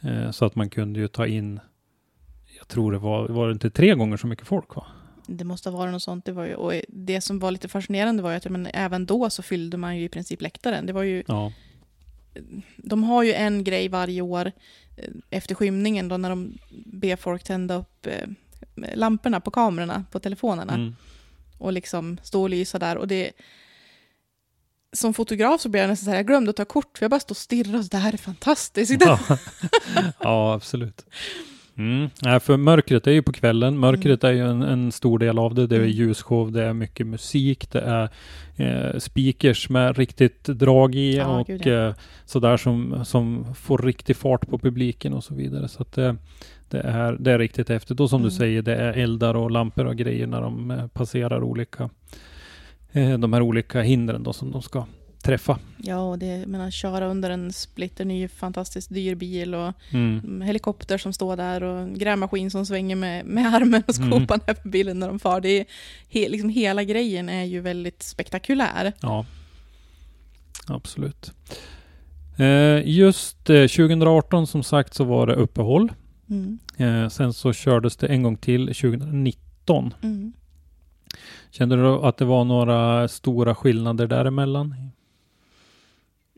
Eh, 0.00 0.30
så 0.30 0.44
att 0.44 0.54
man 0.54 0.70
kunde 0.70 1.00
ju 1.00 1.08
ta 1.08 1.26
in, 1.26 1.60
jag 2.62 2.68
tror 2.68 2.92
det 2.92 2.98
var, 2.98 3.28
var 3.28 3.46
det 3.46 3.52
inte 3.52 3.70
tre 3.70 3.94
gånger 3.94 4.16
så 4.16 4.26
mycket 4.26 4.46
folk 4.46 4.76
va? 4.76 4.86
Det 5.26 5.44
måste 5.44 5.70
ha 5.70 5.78
varit 5.78 5.92
något 5.92 6.02
sånt. 6.02 6.24
Det, 6.24 6.32
var 6.32 6.44
ju, 6.44 6.54
och 6.54 6.72
det 6.88 7.20
som 7.20 7.38
var 7.38 7.50
lite 7.50 7.68
fascinerande 7.68 8.22
var 8.22 8.30
ju 8.30 8.36
att 8.36 8.44
men, 8.50 8.66
även 8.74 9.06
då 9.06 9.30
så 9.30 9.42
fyllde 9.42 9.76
man 9.76 9.96
ju 9.96 10.04
i 10.04 10.08
princip 10.08 10.42
läktaren. 10.42 10.86
Det 10.86 10.92
var 10.92 11.02
ju, 11.02 11.22
Ja. 11.26 11.52
de 12.76 13.04
har 13.04 13.22
ju 13.22 13.32
en 13.32 13.64
grej 13.64 13.88
varje 13.88 14.20
år 14.22 14.52
eh, 14.96 15.10
efter 15.30 15.54
skymningen 15.54 16.08
då 16.08 16.16
när 16.16 16.30
de 16.30 16.58
ber 16.86 17.16
folk 17.16 17.44
tända 17.44 17.74
upp 17.74 18.06
eh, 18.06 18.28
lamporna 18.94 19.40
på 19.40 19.50
kamerorna 19.50 20.04
på 20.10 20.18
telefonerna 20.20 20.74
Mm. 20.74 20.96
och 21.58 21.72
liksom 21.72 22.18
stå 22.22 22.42
och 22.42 22.50
lysa 22.50 22.78
där. 22.78 22.96
Och 22.96 23.08
det, 23.08 23.32
som 24.92 25.14
fotograf 25.14 25.60
så 25.60 25.68
blev 25.68 25.80
jag 25.82 25.88
nästan 25.88 26.04
så 26.04 26.10
här, 26.10 26.16
jag 26.18 26.26
glömde 26.26 26.50
att 26.50 26.56
ta 26.56 26.64
kort 26.64 26.98
för 26.98 27.04
jag 27.04 27.10
bara 27.10 27.20
stod 27.20 27.36
och 27.76 27.84
så, 27.84 27.88
det 27.90 27.96
här 27.98 28.12
är 28.12 28.16
fantastiskt. 28.16 28.92
Ja. 29.00 29.18
ja, 30.20 30.54
absolut. 30.54 31.06
Mm. 31.78 32.08
Nej, 32.22 32.40
för 32.40 32.56
mörkret 32.56 33.06
är 33.06 33.10
ju 33.12 33.22
på 33.22 33.32
kvällen. 33.32 33.78
Mörkret 33.78 34.24
är 34.24 34.32
ju 34.32 34.40
en, 34.50 34.62
en 34.62 34.92
stor 34.92 35.18
del 35.18 35.38
av 35.38 35.54
det. 35.54 35.66
Det 35.66 35.76
är 35.76 35.80
Mm. 35.80 35.90
ljusshow, 35.90 36.52
det 36.52 36.62
är 36.64 36.72
mycket 36.72 37.06
musik, 37.06 37.70
det 37.72 37.80
är 37.80 38.08
eh, 38.56 38.98
speakers 38.98 39.68
med 39.68 39.98
riktigt 39.98 40.44
drag 40.44 40.94
i 40.94 41.16
Ja, 41.16 41.40
och 41.40 41.46
gud, 41.46 41.66
ja. 41.66 41.72
eh, 41.88 41.94
sådär 42.24 42.56
som, 42.56 43.04
som 43.04 43.54
får 43.54 43.78
riktig 43.78 44.16
fart 44.16 44.48
på 44.48 44.58
publiken 44.58 45.12
och 45.14 45.24
så 45.24 45.34
vidare. 45.34 45.68
Så 45.68 45.82
att 45.82 45.92
det, 45.92 46.16
det, 46.70 46.78
är, 46.80 47.12
det 47.12 47.32
är 47.32 47.38
riktigt 47.38 47.68
häftigt. 47.68 48.00
Och 48.00 48.10
som 48.10 48.20
Mm. 48.20 48.28
du 48.30 48.34
säger, 48.36 48.62
det 48.62 48.74
är 48.76 48.92
eldar 48.92 49.34
och 49.34 49.50
lampor 49.50 49.84
och 49.86 49.96
grejer 49.96 50.26
när 50.26 50.40
de 50.40 50.70
eh, 50.70 50.86
passerar 50.86 51.42
olika 51.42 51.90
eh, 52.92 53.18
de 53.18 53.32
här 53.32 53.42
olika 53.42 53.82
hindren 53.82 54.22
då 54.22 54.32
som 54.32 54.50
de 54.50 54.62
ska 54.62 54.84
träffa. 55.22 55.58
Ja, 55.76 55.98
och 55.98 56.18
det, 56.18 56.46
menar, 56.46 56.70
köra 56.70 57.06
under 57.06 57.30
en 57.30 57.52
splitterny 57.52 58.28
fantastiskt 58.28 58.94
dyr 58.94 59.14
bil 59.14 59.54
och 59.54 59.72
Mm. 59.90 60.18
mm, 60.24 60.40
helikopter 60.42 60.98
som 60.98 61.12
står 61.12 61.36
där 61.36 61.62
och 61.62 61.94
grävmaskin 61.94 62.50
som 62.50 62.66
svänger 62.66 62.96
med, 62.96 63.24
med 63.26 63.54
armen 63.54 63.82
och 63.88 63.98
Mm. 63.98 64.10
skopan 64.10 64.40
över 64.46 64.68
bilen 64.68 64.98
när 64.98 65.08
de 65.08 65.18
far. 65.18 65.40
Det 65.40 65.48
är, 65.60 65.66
he, 66.08 66.28
liksom, 66.28 66.48
hela 66.48 66.84
grejen 66.84 67.28
är 67.28 67.44
ju 67.44 67.60
väldigt 67.60 68.02
spektakulär. 68.02 68.92
Ja, 69.00 69.26
absolut. 70.66 71.32
Eh, 72.38 72.88
just 72.88 73.50
eh, 73.50 73.66
2018 73.66 74.46
som 74.46 74.62
sagt 74.62 74.94
så 74.94 75.04
var 75.04 75.26
det 75.26 75.34
uppehåll. 75.34 75.92
Mm. 76.30 76.58
Eh, 76.76 77.08
sen 77.08 77.32
så 77.32 77.52
kördes 77.52 77.96
det 77.96 78.06
en 78.06 78.22
gång 78.22 78.36
till 78.36 78.66
2019. 78.66 79.94
Mm. 80.02 80.32
Kände 81.50 81.76
du 81.76 81.88
att 81.88 82.16
det 82.16 82.24
var 82.24 82.44
några 82.44 83.08
stora 83.08 83.54
skillnader 83.54 84.06
däremellan? 84.06 84.74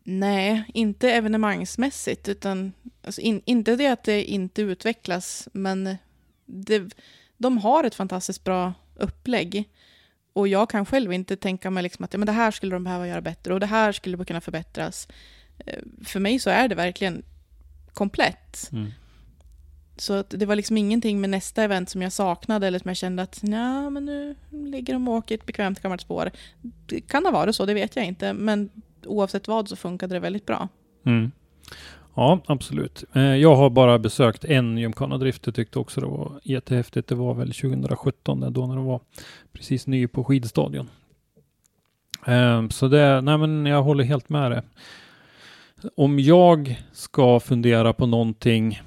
Nej, 0.04 0.64
inte 0.74 1.10
evenemangsmässigt, 1.10 2.28
utan 2.28 2.72
alltså 3.02 3.20
in, 3.20 3.42
inte 3.44 3.76
det 3.76 3.86
att 3.86 4.04
det 4.04 4.24
inte 4.24 4.62
utvecklas, 4.62 5.48
men 5.52 5.96
det, 6.46 6.94
de 7.36 7.58
har 7.58 7.84
ett 7.84 7.94
fantastiskt 7.94 8.44
bra 8.44 8.74
upplägg. 8.94 9.70
Och 10.32 10.48
jag 10.48 10.70
kan 10.70 10.86
själv 10.86 11.12
inte 11.12 11.36
tänka 11.36 11.70
mig 11.70 11.82
liksom 11.82 12.04
att 12.04 12.12
ja, 12.12 12.18
men 12.18 12.26
det 12.26 12.32
här 12.32 12.50
skulle 12.50 12.76
de 12.76 12.84
behöva 12.84 13.08
göra 13.08 13.20
bättre 13.20 13.54
och 13.54 13.60
det 13.60 13.66
här 13.66 13.92
skulle 13.92 14.24
kunna 14.24 14.40
förbättras. 14.40 15.08
Eh, 15.66 15.82
För 16.04 16.20
mig 16.20 16.38
så 16.38 16.50
är 16.50 16.68
det 16.68 16.74
verkligen 16.74 17.22
komplett. 17.92 18.68
Mm. 18.72 18.90
Så 19.96 20.12
att 20.12 20.30
det 20.30 20.46
var 20.46 20.56
liksom 20.56 20.76
ingenting 20.76 21.20
med 21.20 21.30
nästa 21.30 21.62
event 21.62 21.90
som 21.90 22.02
jag 22.02 22.12
saknade 22.12 22.66
eller 22.66 22.78
som 22.78 22.88
jag 22.88 22.96
kände 22.96 23.22
att 23.22 23.40
ja, 23.42 23.90
men 23.90 24.04
nu 24.04 24.36
ligger 24.50 24.92
de 24.92 25.08
och 25.08 25.14
åker 25.14 25.34
ett 25.34 25.46
bekvämt 25.46 25.80
gammalt 25.80 26.00
spår. 26.00 26.30
Det 26.86 27.00
kan 27.00 27.24
ha 27.24 27.32
varit 27.32 27.56
så, 27.56 27.66
det 27.66 27.74
vet 27.74 27.96
jag 27.96 28.04
inte, 28.04 28.32
men 28.32 28.70
oavsett 29.06 29.48
vad 29.48 29.68
så 29.68 29.76
funkade 29.76 30.14
det 30.14 30.20
väldigt 30.20 30.46
bra. 30.46 30.68
Mm. 31.06 31.32
Ja, 32.14 32.40
absolut. 32.46 33.04
Eh, 33.12 33.22
jag 33.22 33.56
har 33.56 33.70
bara 33.70 33.98
besökt 33.98 34.44
en 34.44 34.78
gymkanadrift, 34.78 35.46
Jag 35.46 35.54
tyckte 35.54 35.78
också 35.78 36.00
det 36.00 36.06
var 36.06 36.40
jättehäftigt. 36.42 37.08
Det 37.08 37.14
var 37.14 37.34
väl 37.34 37.52
2017 37.52 38.52
då 38.52 38.66
när 38.66 38.76
det 38.76 38.82
var 38.82 39.00
precis 39.52 39.86
ny 39.86 40.06
på 40.06 40.24
skidstadion. 40.24 40.90
Eh, 42.26 42.68
så 42.68 42.88
det, 42.88 43.20
nej 43.20 43.38
men 43.38 43.66
jag 43.66 43.82
håller 43.82 44.04
helt 44.04 44.28
med 44.28 44.50
det. 44.50 44.62
Om 45.96 46.18
jag 46.18 46.82
ska 46.92 47.40
fundera 47.40 47.92
på 47.92 48.06
någonting 48.06 48.82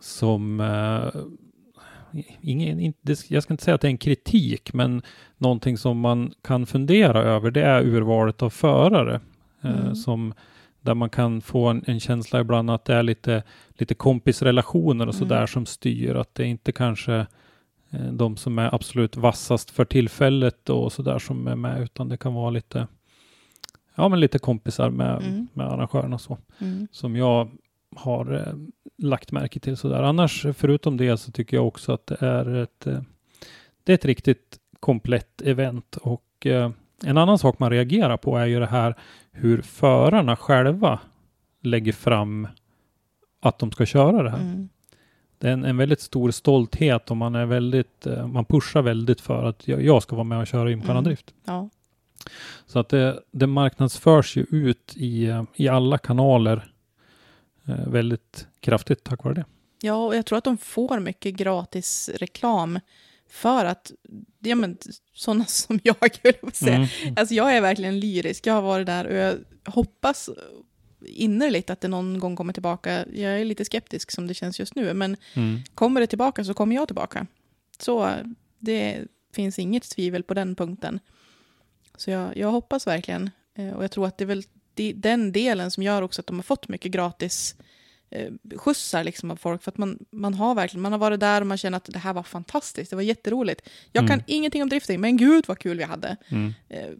som 0.00 0.60
eh, 0.60 1.20
ingen, 2.40 2.80
inte, 2.80 2.98
det- 3.02 3.30
jag 3.30 3.42
ska 3.42 3.54
inte 3.54 3.64
säga 3.64 3.74
att 3.74 3.80
det 3.80 3.86
är 3.88 3.90
en 3.90 3.98
kritik, 3.98 4.72
men 4.72 5.02
någonting 5.38 5.78
som 5.78 6.00
man 6.00 6.32
kan 6.42 6.66
fundera 6.66 7.22
över, 7.22 7.50
det 7.50 7.62
är 7.62 7.82
urvalet 7.86 8.42
av 8.42 8.50
förare. 8.50 9.20
Eh, 9.62 9.80
Mm. 9.80 9.94
som, 9.94 10.34
där 10.80 10.94
man 10.94 11.10
kan 11.10 11.40
få 11.40 11.66
en, 11.68 11.84
en 11.86 12.00
känsla 12.00 12.40
ibland 12.40 12.70
att 12.70 12.84
det 12.84 12.94
är 12.94 13.02
lite, 13.02 13.42
lite 13.74 13.94
kompisrelationer 13.94 15.06
och 15.08 15.14
Mm. 15.14 15.28
sådär 15.28 15.46
som 15.46 15.66
styr. 15.66 16.14
Att 16.14 16.34
det 16.34 16.44
inte 16.46 16.72
kanske 16.72 17.26
eh, 17.90 18.12
de 18.12 18.36
som 18.36 18.58
är 18.58 18.74
absolut 18.74 19.16
vassast 19.16 19.70
för 19.70 19.84
tillfället 19.84 20.70
och 20.70 20.92
sådär 20.92 21.18
som 21.18 21.46
är 21.46 21.56
med, 21.56 21.82
utan 21.82 22.08
det 22.08 22.16
kan 22.16 22.34
vara 22.34 22.50
lite, 22.50 22.86
ja 23.94 24.08
men 24.08 24.20
lite 24.20 24.38
kompisar 24.38 24.90
med, 24.90 25.22
Mm. 25.22 25.48
med 25.52 25.66
arrangörerna 25.66 26.14
och 26.14 26.20
så 26.20 26.38
Mm. 26.60 26.88
som 26.92 27.16
jag 27.16 27.48
har 27.96 28.34
eh, 28.34 28.54
lagt 28.98 29.32
märke 29.32 29.60
till 29.60 29.76
sådär. 29.76 30.02
Annars, 30.02 30.46
förutom 30.56 30.96
det, 30.96 31.16
så 31.16 31.32
tycker 31.32 31.56
jag 31.56 31.66
också 31.66 31.92
att 31.92 32.06
det 32.06 32.22
är 32.22 32.54
ett, 32.54 32.86
eh, 32.86 33.00
det 33.84 33.92
är 33.92 33.94
ett 33.94 34.04
riktigt 34.04 34.58
komplett 34.80 35.42
event 35.42 35.96
och 35.96 36.46
eh, 36.46 36.70
en 37.02 37.18
annan 37.18 37.38
sak 37.38 37.58
man 37.58 37.70
reagerar 37.70 38.16
på 38.16 38.36
är 38.36 38.46
ju 38.46 38.60
det 38.60 38.66
här 38.66 38.94
hur 39.32 39.62
förarna 39.62 40.36
själva 40.36 41.00
lägger 41.62 41.92
fram 41.92 42.48
att 43.40 43.58
de 43.58 43.72
ska 43.72 43.86
köra 43.86 44.22
det 44.22 44.30
här. 44.30 44.40
Mm. 44.40 44.68
Det 45.38 45.48
är 45.48 45.52
en, 45.52 45.64
en 45.64 45.76
väldigt 45.76 46.00
stor 46.00 46.30
stolthet 46.30 47.10
och 47.10 47.16
man 47.16 47.34
är 47.34 47.46
väldigt, 47.46 48.06
man 48.26 48.44
pushar 48.44 48.82
väldigt 48.82 49.20
för 49.20 49.44
att 49.44 49.68
jag, 49.68 49.82
jag 49.82 50.02
ska 50.02 50.16
vara 50.16 50.24
med 50.24 50.38
och 50.38 50.46
köra 50.46 50.70
gymkhanadrift. 50.70 51.34
Ja. 51.44 51.68
Så 52.66 52.78
att 52.78 52.88
det, 52.88 53.22
det 53.30 53.46
marknadsförs 53.46 54.36
ju 54.36 54.46
ut 54.50 54.92
i, 54.96 55.44
i 55.54 55.68
alla 55.68 55.98
kanaler 55.98 56.72
väldigt 57.86 58.46
kraftigt 58.60 59.04
tack 59.04 59.24
vare 59.24 59.34
det. 59.34 59.44
ja, 59.80 60.06
och 60.06 60.16
jag 60.16 60.26
tror 60.26 60.38
att 60.38 60.44
de 60.44 60.58
får 60.58 61.00
mycket 61.00 61.34
gratis 61.34 62.10
reklam 62.14 62.80
för 63.28 63.64
att, 63.64 63.92
ja 64.38 64.54
men 64.54 64.78
sådana 65.14 65.44
som 65.48 65.80
jag, 65.82 65.96
jag 66.22 66.56
säga. 66.56 66.74
Mm. 66.76 66.88
Alltså 67.16 67.34
jag 67.34 67.56
är 67.56 67.60
verkligen 67.60 68.00
lyrisk, 68.00 68.46
jag 68.46 68.54
har 68.54 68.62
varit 68.62 68.86
där 68.86 69.06
och 69.06 69.14
jag 69.14 69.34
hoppas 69.64 70.30
innerligt 71.06 71.70
att 71.70 71.80
det 71.80 71.88
någon 71.88 72.18
gång 72.18 72.36
kommer 72.36 72.52
tillbaka. 72.52 73.04
Jag 73.14 73.40
är 73.40 73.44
lite 73.44 73.64
skeptisk 73.64 74.10
som 74.10 74.26
det 74.26 74.34
känns 74.34 74.58
just 74.60 74.74
nu, 74.74 74.94
men 74.94 75.16
Mm. 75.34 75.60
kommer 75.74 76.00
det 76.00 76.06
tillbaka 76.06 76.44
så 76.44 76.54
kommer 76.54 76.74
jag 76.76 76.88
tillbaka. 76.88 77.26
Så 77.80 78.10
det 78.58 79.04
finns 79.34 79.58
inget 79.58 79.90
tvivel 79.90 80.22
på 80.22 80.34
den 80.34 80.54
punkten. 80.54 81.00
Så 81.96 82.10
jag, 82.10 82.36
jag 82.36 82.50
hoppas 82.50 82.86
verkligen, 82.86 83.30
eh, 83.54 83.70
och 83.70 83.84
jag 83.84 83.90
tror 83.90 84.06
att 84.06 84.18
det 84.18 84.24
är 84.24 84.26
väl 84.26 84.42
de- 84.76 84.92
den 84.92 85.32
delen 85.32 85.70
som 85.70 85.82
gör 85.82 86.02
också 86.02 86.20
att 86.20 86.26
de 86.26 86.36
har 86.36 86.42
fått 86.42 86.68
mycket 86.68 86.92
gratis 86.92 87.56
eh, 88.10 88.32
skjutsar 88.56 89.04
liksom 89.04 89.30
av 89.30 89.36
folk. 89.36 89.62
För 89.62 89.70
att 89.70 89.78
man, 89.78 89.98
man 90.10 90.34
har 90.34 90.54
verkligen, 90.54 90.82
man 90.82 90.92
har 90.92 90.98
varit 90.98 91.20
där 91.20 91.40
och 91.40 91.46
man 91.46 91.58
känner 91.58 91.76
att 91.76 91.84
det 91.84 91.98
här 91.98 92.12
var 92.12 92.22
fantastiskt, 92.22 92.90
det 92.90 92.96
var 92.96 93.02
jätteroligt. 93.02 93.68
Jag 93.92 94.04
Mm. 94.04 94.08
kan 94.18 94.24
ingenting 94.26 94.62
om 94.62 94.68
drifting, 94.68 95.00
men 95.00 95.16
gud 95.16 95.44
vad 95.48 95.58
kul 95.58 95.78
vi 95.78 95.84
hade. 95.84 96.16
Mm. 96.28 96.54
Eh, 96.68 96.90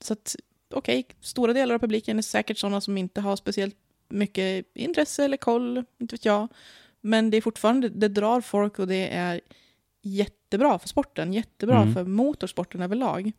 Så 0.00 0.12
att, 0.12 0.36
okej, 0.74 1.06
stora 1.20 1.52
delar 1.52 1.74
av 1.74 1.78
publiken 1.78 2.18
är 2.18 2.22
säkert 2.22 2.58
sådana 2.58 2.80
som 2.80 2.98
inte 2.98 3.20
har 3.20 3.36
speciellt 3.36 3.76
mycket 4.08 4.66
intresse 4.74 5.24
eller 5.24 5.36
koll, 5.36 5.84
inte 6.00 6.14
vet 6.14 6.24
jag. 6.24 6.48
Men 7.00 7.30
det 7.30 7.36
är 7.36 7.40
fortfarande, 7.40 7.88
det 7.88 8.08
drar 8.08 8.40
folk 8.40 8.78
och 8.78 8.86
det 8.88 9.08
är 9.08 9.40
jättebra 10.02 10.78
för 10.78 10.88
sporten, 10.88 11.32
jättebra 11.32 11.82
Mm. 11.82 11.94
för 11.94 12.04
motorsporten 12.04 12.82
överlag. 12.82 13.32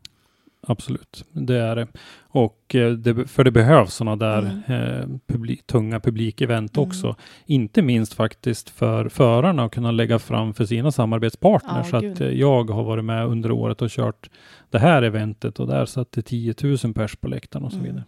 Absolut, 0.66 1.24
det 1.32 1.56
är 1.56 1.76
det. 1.76 1.86
Och 2.20 2.74
eh, 2.74 2.92
det, 2.92 3.26
för 3.26 3.44
det 3.44 3.50
behövs 3.50 3.94
sådana 3.94 4.16
där 4.16 4.38
Mm. 4.38 4.60
eh, 5.00 5.06
publi- 5.26 5.62
tunga 5.66 6.00
publikevent 6.00 6.76
Mm. 6.76 6.88
också. 6.88 7.16
Inte 7.46 7.82
minst 7.82 8.14
faktiskt 8.14 8.70
för 8.70 9.08
förarna 9.08 9.64
att 9.64 9.72
kunna 9.72 9.90
lägga 9.90 10.18
fram 10.18 10.54
för 10.54 10.64
sina 10.64 10.92
samarbetspartners. 10.92 11.86
Ja, 11.92 12.00
så 12.00 12.00
gud. 12.00 12.12
att 12.12 12.20
eh, 12.20 12.28
jag 12.28 12.70
har 12.70 12.82
varit 12.84 13.04
med 13.04 13.26
under 13.26 13.50
året 13.50 13.82
och 13.82 13.90
kört 13.90 14.30
det 14.70 14.78
här 14.78 15.02
eventet 15.02 15.60
och 15.60 15.66
där 15.66 15.86
satt 15.86 16.12
det 16.12 16.22
10 16.22 16.54
000 16.62 16.94
pers 16.94 17.16
på 17.16 17.28
läktaren 17.28 17.64
och 17.64 17.72
så 17.72 17.78
Mm. 17.78 17.90
vidare. 17.90 18.04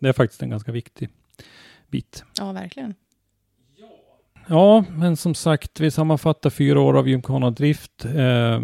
Det 0.00 0.08
är 0.08 0.12
faktiskt 0.12 0.42
en 0.42 0.50
ganska 0.50 0.72
viktig 0.72 1.08
bit. 1.90 2.24
Ja, 2.38 2.52
verkligen. 2.52 2.94
Ja, 4.48 4.84
men 4.90 5.16
som 5.16 5.34
sagt, 5.34 5.80
vi 5.80 5.90
sammanfattar 5.90 6.50
fyra 6.50 6.80
år 6.80 6.98
av 6.98 7.08
Gymkhana-drift. 7.08 8.04
Eh, 8.04 8.60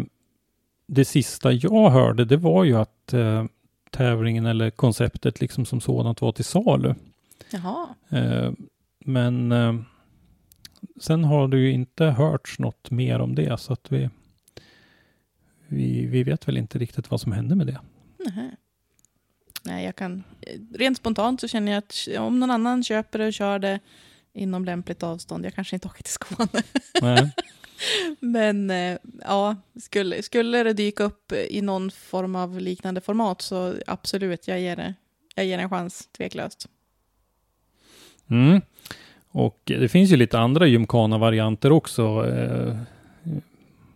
det 0.87 1.05
sista 1.05 1.51
jag 1.51 1.89
hörde, 1.89 2.25
det 2.25 2.37
var 2.37 2.63
ju 2.63 2.77
att 2.77 3.13
eh, 3.13 3.45
tävlingen 3.91 4.45
eller 4.45 4.69
konceptet 4.69 5.41
liksom 5.41 5.65
som 5.65 5.81
sådant 5.81 6.21
var 6.21 6.31
till 6.31 6.45
salu. 6.45 6.95
Jaha. 7.51 7.87
Eh, 8.09 8.51
men 8.99 9.51
eh, 9.51 9.75
sen 10.99 11.23
har 11.23 11.47
det 11.47 11.57
ju 11.57 11.71
inte 11.71 12.05
hörts 12.05 12.59
något 12.59 12.91
mer 12.91 13.19
om 13.19 13.35
det, 13.35 13.59
så 13.59 13.73
att 13.73 13.91
vi, 13.91 14.09
vi, 15.67 16.05
vi 16.05 16.23
vet 16.23 16.47
väl 16.47 16.57
inte 16.57 16.79
riktigt 16.79 17.11
vad 17.11 17.21
som 17.21 17.31
hände 17.31 17.55
med 17.55 17.67
det. 17.67 17.79
Nähä. 18.25 18.51
Nej, 19.63 19.85
jag 19.85 19.95
kan... 19.95 20.23
Rent 20.73 20.97
spontant 20.97 21.41
så 21.41 21.47
känner 21.47 21.71
jag 21.71 21.77
att 21.77 22.07
om 22.19 22.39
någon 22.39 22.51
annan 22.51 22.83
köper 22.83 23.19
det 23.19 23.27
och 23.27 23.33
kör 23.33 23.59
det 23.59 23.79
inom 24.33 24.65
lämpligt 24.65 25.03
avstånd, 25.03 25.45
jag 25.45 25.53
kanske 25.53 25.75
inte 25.75 25.87
åker 25.87 26.03
till 26.03 26.13
Skåne. 26.13 26.63
Nej. 27.01 27.31
Men 28.19 28.69
eh, 28.71 28.97
ja, 29.21 29.55
skulle, 29.81 30.23
skulle 30.23 30.63
det 30.63 30.73
dyka 30.73 31.03
upp 31.03 31.31
i 31.49 31.61
någon 31.61 31.91
form 31.91 32.35
av 32.35 32.59
liknande 32.59 33.01
format 33.01 33.41
så 33.41 33.73
absolut, 33.87 34.47
jag 34.47 34.59
ger 34.59 34.75
det, 34.75 34.93
jag 35.35 35.45
ger 35.45 35.59
en 35.59 35.69
chans, 35.69 36.07
tveklöst. 36.17 36.67
Mm. 38.29 38.61
Och 39.31 39.61
det 39.65 39.89
finns 39.91 40.11
ju 40.11 40.15
lite 40.15 40.39
andra 40.39 40.67
gymkana-varianter 40.67 41.71
också. 41.71 42.25
Eh, 42.29 42.77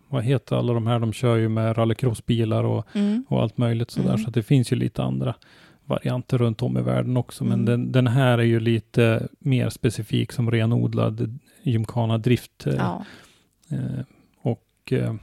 vad 0.08 0.24
heter 0.24 0.56
alla 0.56 0.72
de 0.72 0.86
här? 0.86 0.98
De 0.98 1.12
kör 1.12 1.36
ju 1.36 1.48
med 1.48 1.78
rallycrossbilar 1.78 2.64
och, 2.64 2.86
Mm. 2.94 3.24
och 3.28 3.42
allt 3.42 3.58
möjligt 3.58 3.90
sådär. 3.90 4.08
Mm. 4.08 4.24
Så 4.24 4.30
det 4.30 4.42
finns 4.42 4.72
ju 4.72 4.76
lite 4.76 5.02
andra 5.02 5.34
varianter 5.84 6.38
runt 6.38 6.62
om 6.62 6.78
i 6.78 6.80
världen 6.82 7.16
också. 7.16 7.44
Men 7.44 7.52
Mm. 7.52 7.64
den, 7.66 7.92
den 7.92 8.06
här 8.06 8.38
är 8.38 8.42
ju 8.42 8.60
lite 8.60 9.28
mer 9.38 9.70
specifik 9.70 10.32
som 10.32 10.50
renodlad 10.50 11.38
gymkana-drift. 11.62 12.66
eh, 12.66 12.74
Ja. 12.74 13.04
Eh, 13.72 14.04
och 14.42 14.92
eh, 14.92 15.14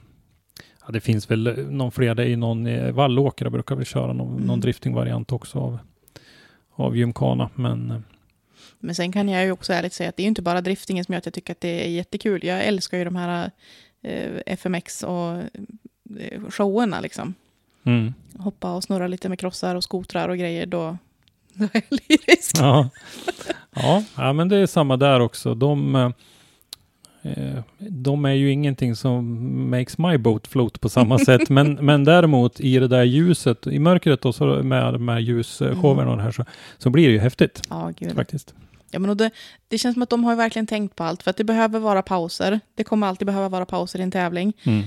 ja, 0.85 0.91
det 0.91 0.99
finns 1.01 1.31
väl 1.31 1.67
någon 1.69 1.91
fler, 1.91 2.15
det 2.15 2.29
är 2.29 2.37
någon 2.37 2.67
i 2.67 2.91
Vallåkra 2.91 3.49
brukar 3.49 3.75
väl 3.75 3.85
köra 3.85 4.13
någon, 4.13 4.33
Mm. 4.35 4.47
någon 4.47 4.59
driftingvariant 4.59 5.31
också 5.31 5.59
av, 5.59 5.79
av 6.71 6.97
gymkana. 6.97 7.49
Men 7.55 7.91
eh, 7.91 7.99
Men 8.79 8.95
sen 8.95 9.11
kan 9.11 9.29
jag 9.29 9.45
ju 9.45 9.51
också 9.51 9.73
ärligt 9.73 9.93
säga 9.93 10.09
att 10.09 10.17
det 10.17 10.23
är 10.23 10.27
inte 10.27 10.41
bara 10.41 10.61
driftingen 10.61 11.05
som 11.05 11.13
gör 11.13 11.17
att 11.17 11.25
jag 11.25 11.33
tycker 11.33 11.53
att 11.53 11.61
det 11.61 11.85
är 11.85 11.89
jättekul. 11.89 12.43
Jag 12.45 12.65
älskar 12.65 12.97
ju 12.97 13.03
de 13.03 13.15
här 13.15 13.51
eh, 14.01 14.29
FMX 14.45 15.03
och 15.03 15.35
eh, 16.19 16.41
showerna 16.49 16.99
liksom. 17.01 17.33
mm, 17.83 18.13
Hoppa 18.37 18.73
och 18.75 18.83
snurra 18.83 19.07
lite 19.07 19.29
med 19.29 19.39
krossar 19.39 19.75
och 19.75 19.83
skotrar 19.83 20.29
och 20.29 20.37
grejer, 20.37 20.65
då, 20.65 20.97
då 21.53 21.63
är 21.63 21.69
jag 21.73 21.83
lyrisk. 21.89 22.55
ja. 22.59 22.89
ja, 24.17 24.33
men 24.33 24.49
det 24.49 24.57
är 24.57 24.65
samma 24.65 24.97
där 24.97 25.19
också. 25.19 25.55
De, 25.55 25.95
eh, 25.95 26.01
eh, 26.01 26.11
de 27.77 28.25
är 28.25 28.33
ju 28.33 28.51
ingenting 28.51 28.95
som 28.95 29.69
makes 29.69 29.97
my 29.97 30.17
boat 30.17 30.47
float 30.47 30.81
på 30.81 30.89
samma 30.89 31.19
sätt. 31.25 31.49
Men, 31.49 31.73
men 31.73 32.03
däremot 32.03 32.59
i 32.59 32.79
det 32.79 32.87
där 32.87 33.03
ljuset, 33.03 33.67
i 33.67 33.79
mörkret 33.79 34.25
och 34.25 34.35
så 34.35 34.45
med 34.63 34.93
de 34.93 35.07
här 35.07 35.19
ljusshowerna 35.19 36.11
och 36.11 36.17
det 36.17 36.23
här 36.23 36.31
så, 36.31 36.45
så 36.77 36.89
blir 36.89 37.07
det 37.07 37.13
ju 37.13 37.19
häftigt 37.19 37.61
Ja, 37.69 37.91
gud. 37.97 38.11
faktiskt. 38.15 38.53
Ja, 38.91 38.99
men 38.99 39.09
och 39.09 39.17
det, 39.17 39.31
det 39.67 39.77
känns 39.77 39.93
som 39.95 40.01
att 40.03 40.09
de 40.09 40.23
har 40.23 40.35
verkligen 40.35 40.67
tänkt 40.67 40.95
på 40.95 41.03
allt, 41.03 41.23
för 41.23 41.29
att 41.29 41.37
det 41.37 41.43
behöver 41.43 41.79
vara 41.79 42.01
pauser. 42.01 42.59
Det 42.75 42.83
kommer 42.83 43.07
alltid 43.07 43.25
behöva 43.25 43.49
vara 43.49 43.65
pauser 43.65 43.99
i 43.99 44.03
en 44.03 44.11
tävling. 44.11 44.53
Mm. 44.63 44.83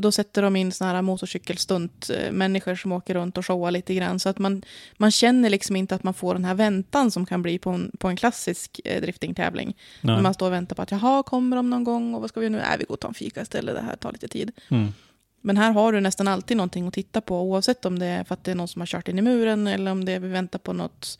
Då 0.00 0.12
sätter 0.12 0.42
de 0.42 0.56
in 0.56 0.72
såna 0.72 0.92
här 0.92 1.02
motorcykelstunt, 1.02 2.10
eh, 2.10 2.32
människor 2.32 2.74
som 2.74 2.92
åker 2.92 3.14
runt 3.14 3.38
och 3.38 3.46
showar 3.46 3.70
lite 3.70 3.94
grann, 3.94 4.18
så 4.18 4.28
att 4.28 4.38
man, 4.38 4.62
man 4.96 5.10
känner 5.10 5.50
liksom 5.50 5.76
inte 5.76 5.94
att 5.94 6.02
man 6.02 6.14
får 6.14 6.34
den 6.34 6.44
här 6.44 6.54
väntan 6.54 7.10
som 7.10 7.26
kan 7.26 7.42
bli 7.42 7.58
på 7.58 7.70
en, 7.70 7.92
på 7.98 8.08
en 8.08 8.16
klassisk 8.16 8.80
eh, 8.84 9.02
driftingtävling. 9.02 9.76
När 10.00 10.22
man 10.22 10.34
står 10.34 10.46
och 10.46 10.52
väntar 10.52 10.76
på 10.76 10.82
att 10.82 10.90
jaha, 10.90 11.22
kommer 11.22 11.56
de 11.56 11.70
någon 11.70 11.84
gång 11.84 12.14
och 12.14 12.20
vad 12.20 12.30
ska 12.30 12.40
vi 12.40 12.46
göra 12.46 12.52
nu? 12.52 12.58
Nej, 12.68 12.78
vi 12.78 12.84
går 12.84 12.94
och 12.94 13.00
tar 13.00 13.08
en 13.08 13.14
fika 13.14 13.42
istället, 13.42 13.74
det 13.74 13.82
här 13.82 13.96
tar 13.96 14.12
lite 14.12 14.28
tid. 14.28 14.52
Mm. 14.68 14.92
Men 15.40 15.56
här 15.56 15.72
har 15.72 15.92
du 15.92 16.00
nästan 16.00 16.28
alltid 16.28 16.56
någonting 16.56 16.88
att 16.88 16.94
titta 16.94 17.20
på, 17.20 17.40
oavsett 17.40 17.84
om 17.84 17.98
det 17.98 18.06
är 18.06 18.24
för 18.24 18.34
att 18.34 18.44
det 18.44 18.50
är 18.50 18.54
någon 18.54 18.68
som 18.68 18.80
har 18.80 18.86
kört 18.86 19.08
in 19.08 19.18
i 19.18 19.22
muren 19.22 19.66
eller 19.66 19.90
om 19.90 20.04
det 20.04 20.12
är 20.12 20.20
vi 20.20 20.28
väntar 20.28 20.58
på 20.58 20.72
något, 20.72 21.18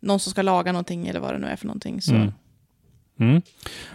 någon 0.00 0.20
som 0.20 0.30
ska 0.30 0.42
laga 0.42 0.72
någonting 0.72 1.08
eller 1.08 1.20
vad 1.20 1.34
det 1.34 1.38
nu 1.38 1.46
är 1.46 1.56
för 1.56 1.66
någonting. 1.66 2.02
Så. 2.02 2.14
Mm. 2.14 2.32
Mm. 3.18 3.42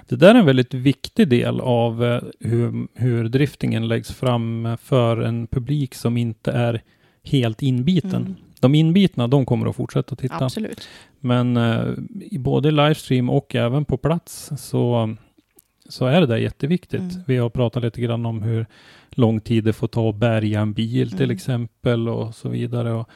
Det 0.08 0.16
där 0.16 0.36
är 0.36 0.40
en 0.40 0.46
väldigt 0.46 0.74
viktig 0.74 1.28
del 1.28 1.60
av 1.60 2.04
eh, 2.06 2.22
hur, 2.40 2.88
hur 2.94 3.30
driftingen 3.30 3.88
läggs 3.88 4.12
fram 4.12 4.78
för 4.82 5.18
en 5.22 5.48
publik 5.48 5.96
som 5.96 6.18
inte 6.18 6.52
är 6.52 6.82
helt 7.24 7.62
inbiten. 7.62 8.22
Mm, 8.22 8.36
De 8.60 8.76
inbitna, 8.76 9.28
de 9.28 9.46
kommer 9.46 9.68
att 9.70 9.76
fortsätta 9.76 10.16
titta. 10.16 10.46
absolut. 10.46 10.88
Men 11.20 11.58
eh, 11.58 11.84
i 12.32 12.38
både 12.40 12.72
livestream 12.72 13.30
och 13.30 13.56
även 13.56 13.86
på 13.86 13.98
plats 13.98 14.52
så, 14.58 15.16
så 15.90 16.06
är 16.06 16.22
det 16.22 16.28
där 16.28 16.38
jätteviktigt. 16.38 17.02
Mm. 17.02 17.24
Vi 17.28 17.38
har 17.38 17.50
pratat 17.50 17.84
lite 17.84 18.02
grann 18.02 18.26
om 18.26 18.42
hur 18.42 18.66
lång 19.12 19.40
tid 19.40 19.64
det 19.64 19.74
får 19.74 19.88
ta 19.88 20.10
att 20.10 20.16
bärga 20.16 20.60
en 20.62 20.74
bil 20.74 21.12
till 21.12 21.22
Mm. 21.24 21.36
exempel 21.36 22.10
och 22.10 22.36
så 22.36 22.50
vidare. 22.50 22.92
Och, 22.94 23.10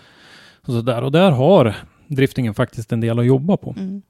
och, 0.61 0.73
så 0.73 0.81
där. 0.81 1.01
och 1.03 1.11
där 1.11 1.31
har 1.31 1.75
driftingen 2.07 2.53
faktiskt 2.53 2.91
en 2.91 3.01
del 3.01 3.19
att 3.19 3.25
jobba 3.25 3.57
på. 3.57 3.75
Mm. 3.77 4.01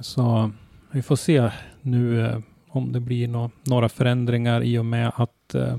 Så 0.00 0.50
vi 0.92 1.02
får 1.02 1.16
se 1.16 1.50
nu 1.82 2.26
eh, 2.26 2.38
om 2.68 2.92
det 2.92 3.00
blir 3.00 3.28
nå- 3.28 3.50
några 3.64 3.88
förändringar 3.88 4.62
i 4.62 4.78
och 4.78 4.86
med 4.86 5.12
att 5.16 5.54
eh, 5.54 5.76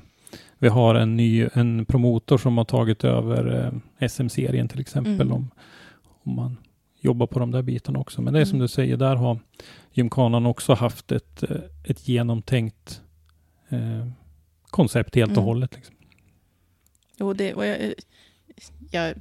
vi 0.58 0.68
har 0.68 0.96
en 0.96 1.18
ny 1.18 1.48
en 1.54 1.86
promotor 1.86 2.38
som 2.38 2.58
har 2.58 2.66
tagit 2.66 3.04
över 3.04 3.72
eh, 4.02 4.08
SM-serien 4.08 4.68
till 4.68 4.80
exempel. 4.80 5.14
Mm. 5.22 5.32
Om, 5.34 5.50
om 6.24 6.36
man 6.36 6.58
jobbar 7.02 7.28
på 7.28 7.40
de 7.40 7.52
där 7.52 7.62
bitarna 7.62 8.00
också. 8.00 8.22
Men 8.22 8.34
det 8.34 8.40
är 8.42 8.46
som 8.46 8.56
Mm. 8.56 8.62
du 8.62 8.68
säger, 8.68 8.98
där 8.98 9.16
har 9.16 9.40
Gymkanan 9.94 10.46
också 10.46 10.74
haft 10.74 11.12
ett, 11.12 11.44
ett 11.84 12.08
genomtänkt 12.08 13.02
eh, 13.70 14.08
koncept 14.64 15.16
helt 15.16 15.32
och 15.32 15.38
Mm. 15.38 15.46
hållet. 15.46 15.76
Liksom. 15.76 15.96
Jo, 17.20 17.34
det, 17.34 17.54
och 17.54 17.66
jag, 17.66 17.78
jag, 18.92 19.14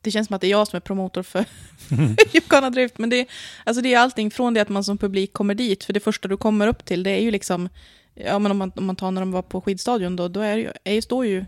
det 0.00 0.10
känns 0.10 0.26
som 0.26 0.34
att 0.34 0.40
det 0.40 0.46
är 0.46 0.50
jag 0.50 0.68
som 0.68 0.76
är 0.76 0.80
promotor 0.80 1.22
för 1.22 1.44
Mm. 1.90 2.16
Gymkhana 2.32 2.70
Drift, 2.70 2.98
men 2.98 3.10
det, 3.10 3.26
alltså 3.64 3.82
det 3.82 3.94
är 3.94 3.98
allting 3.98 4.30
från 4.30 4.54
det 4.54 4.60
att 4.60 4.68
man 4.68 4.84
som 4.84 4.98
publik 4.98 5.32
kommer 5.32 5.54
dit, 5.54 5.84
för 5.84 5.92
det 5.92 6.00
första 6.00 6.28
du 6.28 6.36
kommer 6.36 6.66
upp 6.68 6.84
till, 6.84 7.02
det 7.02 7.10
är 7.10 7.20
ju 7.20 7.30
liksom, 7.30 7.68
ja 8.14 8.38
men 8.38 8.50
om 8.50 8.58
man, 8.58 8.72
om 8.76 8.84
man 8.86 8.96
tar 8.96 9.10
när 9.10 9.20
de 9.22 9.32
var 9.32 9.42
på 9.42 9.60
skidstadion 9.60 10.16
då, 10.16 10.28
då 10.28 10.40
är 10.40 10.56
ju, 10.56 10.70
är, 10.84 11.00
står 11.00 11.26
ju 11.26 11.44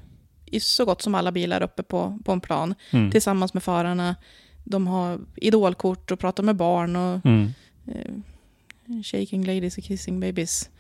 i 0.47 0.61
så 0.61 0.85
gott 0.85 1.03
som 1.03 1.15
alla 1.15 1.33
bilar 1.33 1.63
uppe 1.63 1.83
på, 1.83 2.19
på 2.25 2.33
en 2.33 2.41
plan, 2.41 2.75
Mm. 2.91 3.11
tillsammans 3.11 3.55
med 3.55 3.63
förarna. 3.63 4.17
De 4.65 4.87
har 4.87 5.19
idolkort 5.37 6.11
och 6.11 6.19
pratar 6.19 6.43
med 6.43 6.57
barn 6.57 6.97
och 6.97 7.27
Mm. 7.27 7.53
eh, 7.87 9.03
shaking 9.05 9.45
ladies 9.47 9.79
och 9.79 9.85
kissing 9.85 10.21
babies. 10.21 10.71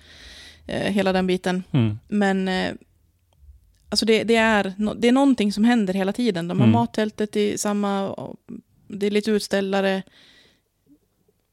Eh, 0.67 0.93
hela 0.93 1.13
den 1.13 1.27
biten. 1.27 1.63
Mm. 1.71 1.99
Men 2.09 2.49
eh, 2.49 2.73
alltså 3.89 4.07
det, 4.07 4.25
det, 4.25 4.37
är, 4.37 4.75
det 4.97 5.09
är 5.09 5.13
någonting 5.13 5.53
som 5.53 5.65
händer 5.65 5.95
hela 5.95 6.13
tiden. 6.13 6.49
De 6.49 6.59
har 6.59 6.67
Mm. 6.67 6.81
mattältet 6.81 7.37
i 7.37 7.59
samma... 7.59 8.15
Det 8.89 9.07
är 9.07 9.11
lite 9.11 9.31
utställare. 9.31 10.03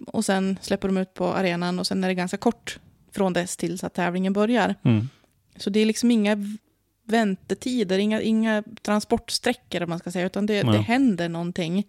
Och 0.08 0.26
sen 0.26 0.58
släpper 0.62 0.88
de 0.88 0.98
ut 0.98 1.14
på 1.14 1.26
arenan 1.28 1.80
och 1.80 1.88
sen 1.88 2.04
är 2.04 2.08
det 2.08 2.14
ganska 2.14 2.38
kort 2.38 2.80
från 3.12 3.34
dess 3.34 3.58
tills 3.58 3.84
att 3.84 3.94
tävlingen 3.94 4.34
börjar. 4.34 4.76
Mm. 4.84 5.10
Så 5.56 5.70
det 5.70 5.80
är 5.80 5.86
liksom 5.86 6.12
inga 6.12 6.38
väntetider, 7.04 7.98
inga, 7.98 8.22
inga 8.22 8.64
transportsträckor 8.82 9.84
om 9.84 9.90
man 9.90 10.00
ska 10.00 10.12
säga, 10.12 10.26
utan 10.26 10.46
det, 10.46 10.64
Nej. 10.64 10.78
det 10.78 10.84
händer 10.84 11.30
någonting. 11.30 11.88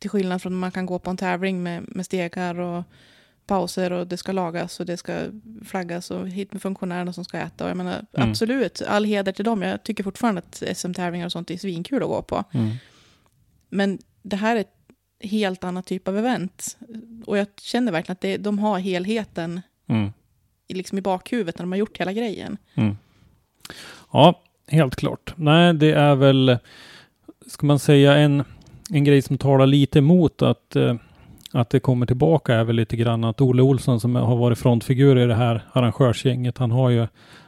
Till 0.00 0.10
skillnad 0.10 0.42
från 0.42 0.52
när 0.52 0.58
man 0.58 0.72
kan 0.72 0.86
gå 0.86 0.98
på 0.98 1.10
en 1.10 1.16
tävling 1.16 1.62
med, 1.62 1.84
med 1.88 2.06
stegar 2.06 2.60
och 2.60 2.84
pauser 3.46 3.92
och 3.92 4.06
det 4.06 4.16
ska 4.16 4.32
lagas 4.32 4.80
och 4.80 4.86
det 4.86 4.96
ska 4.96 5.20
flaggas 5.64 6.10
och 6.10 6.28
hit 6.28 6.52
med 6.52 6.62
funktionärerna 6.62 7.12
som 7.12 7.24
ska 7.24 7.38
äta. 7.38 7.64
Och 7.64 7.70
jag 7.70 7.76
menar, 7.76 8.06
Mm. 8.12 8.30
absolut, 8.30 8.82
all 8.82 9.04
heder 9.04 9.32
till 9.32 9.44
dem. 9.44 9.62
Jag 9.62 9.82
tycker 9.82 10.04
fortfarande 10.04 10.38
att 10.48 10.62
SM-tävlingar 10.76 11.26
och 11.26 11.32
sånt 11.32 11.50
är 11.50 11.56
svinkul 11.56 12.02
att 12.02 12.08
gå 12.08 12.22
på. 12.22 12.44
Mm. 12.54 12.70
Men 13.68 13.98
det 14.22 14.36
här 14.36 14.56
är 14.56 14.60
ett 14.60 14.74
helt 15.20 15.64
annat 15.64 15.86
typ 15.86 16.08
av 16.08 16.18
event. 16.18 16.76
Och 17.26 17.38
jag 17.38 17.46
känner 17.60 17.92
verkligen 17.92 18.12
att 18.12 18.20
det, 18.20 18.36
de 18.36 18.58
har 18.58 18.78
helheten 18.78 19.60
Mm. 19.88 20.12
liksom 20.68 20.98
i 20.98 21.00
bakhuvudet 21.00 21.58
när 21.58 21.62
de 21.62 21.72
har 21.72 21.78
gjort 21.78 21.98
hela 22.00 22.12
grejen. 22.12 22.56
Mm. 22.74 22.96
Ja, 24.12 24.42
helt 24.68 24.96
klart. 24.96 25.32
Nej, 25.36 25.74
det 25.74 25.92
är 25.92 26.14
väl, 26.14 26.58
ska 27.46 27.66
man 27.66 27.78
säga, 27.78 28.14
en, 28.16 28.44
en 28.90 29.04
grej 29.04 29.22
som 29.22 29.38
talar 29.38 29.66
lite 29.66 29.98
emot 29.98 30.42
att, 30.42 30.76
eh, 30.76 30.94
att 31.54 31.70
det 31.70 31.80
kommer 31.80 32.06
tillbaka 32.06 32.54
är 32.54 32.64
väl 32.64 32.76
lite 32.76 32.96
grann 32.96 33.24
att 33.24 33.40
Olle 33.40 33.62
Olsson 33.62 34.00
som 34.00 34.14
har 34.14 34.36
varit 34.36 34.58
frontfigur 34.58 35.18
i 35.18 35.26
det 35.26 35.34
här 35.34 35.64
arrangörsgänget, 35.72 36.58
han 36.58 36.70
har 36.70 36.90
ju 36.90 37.06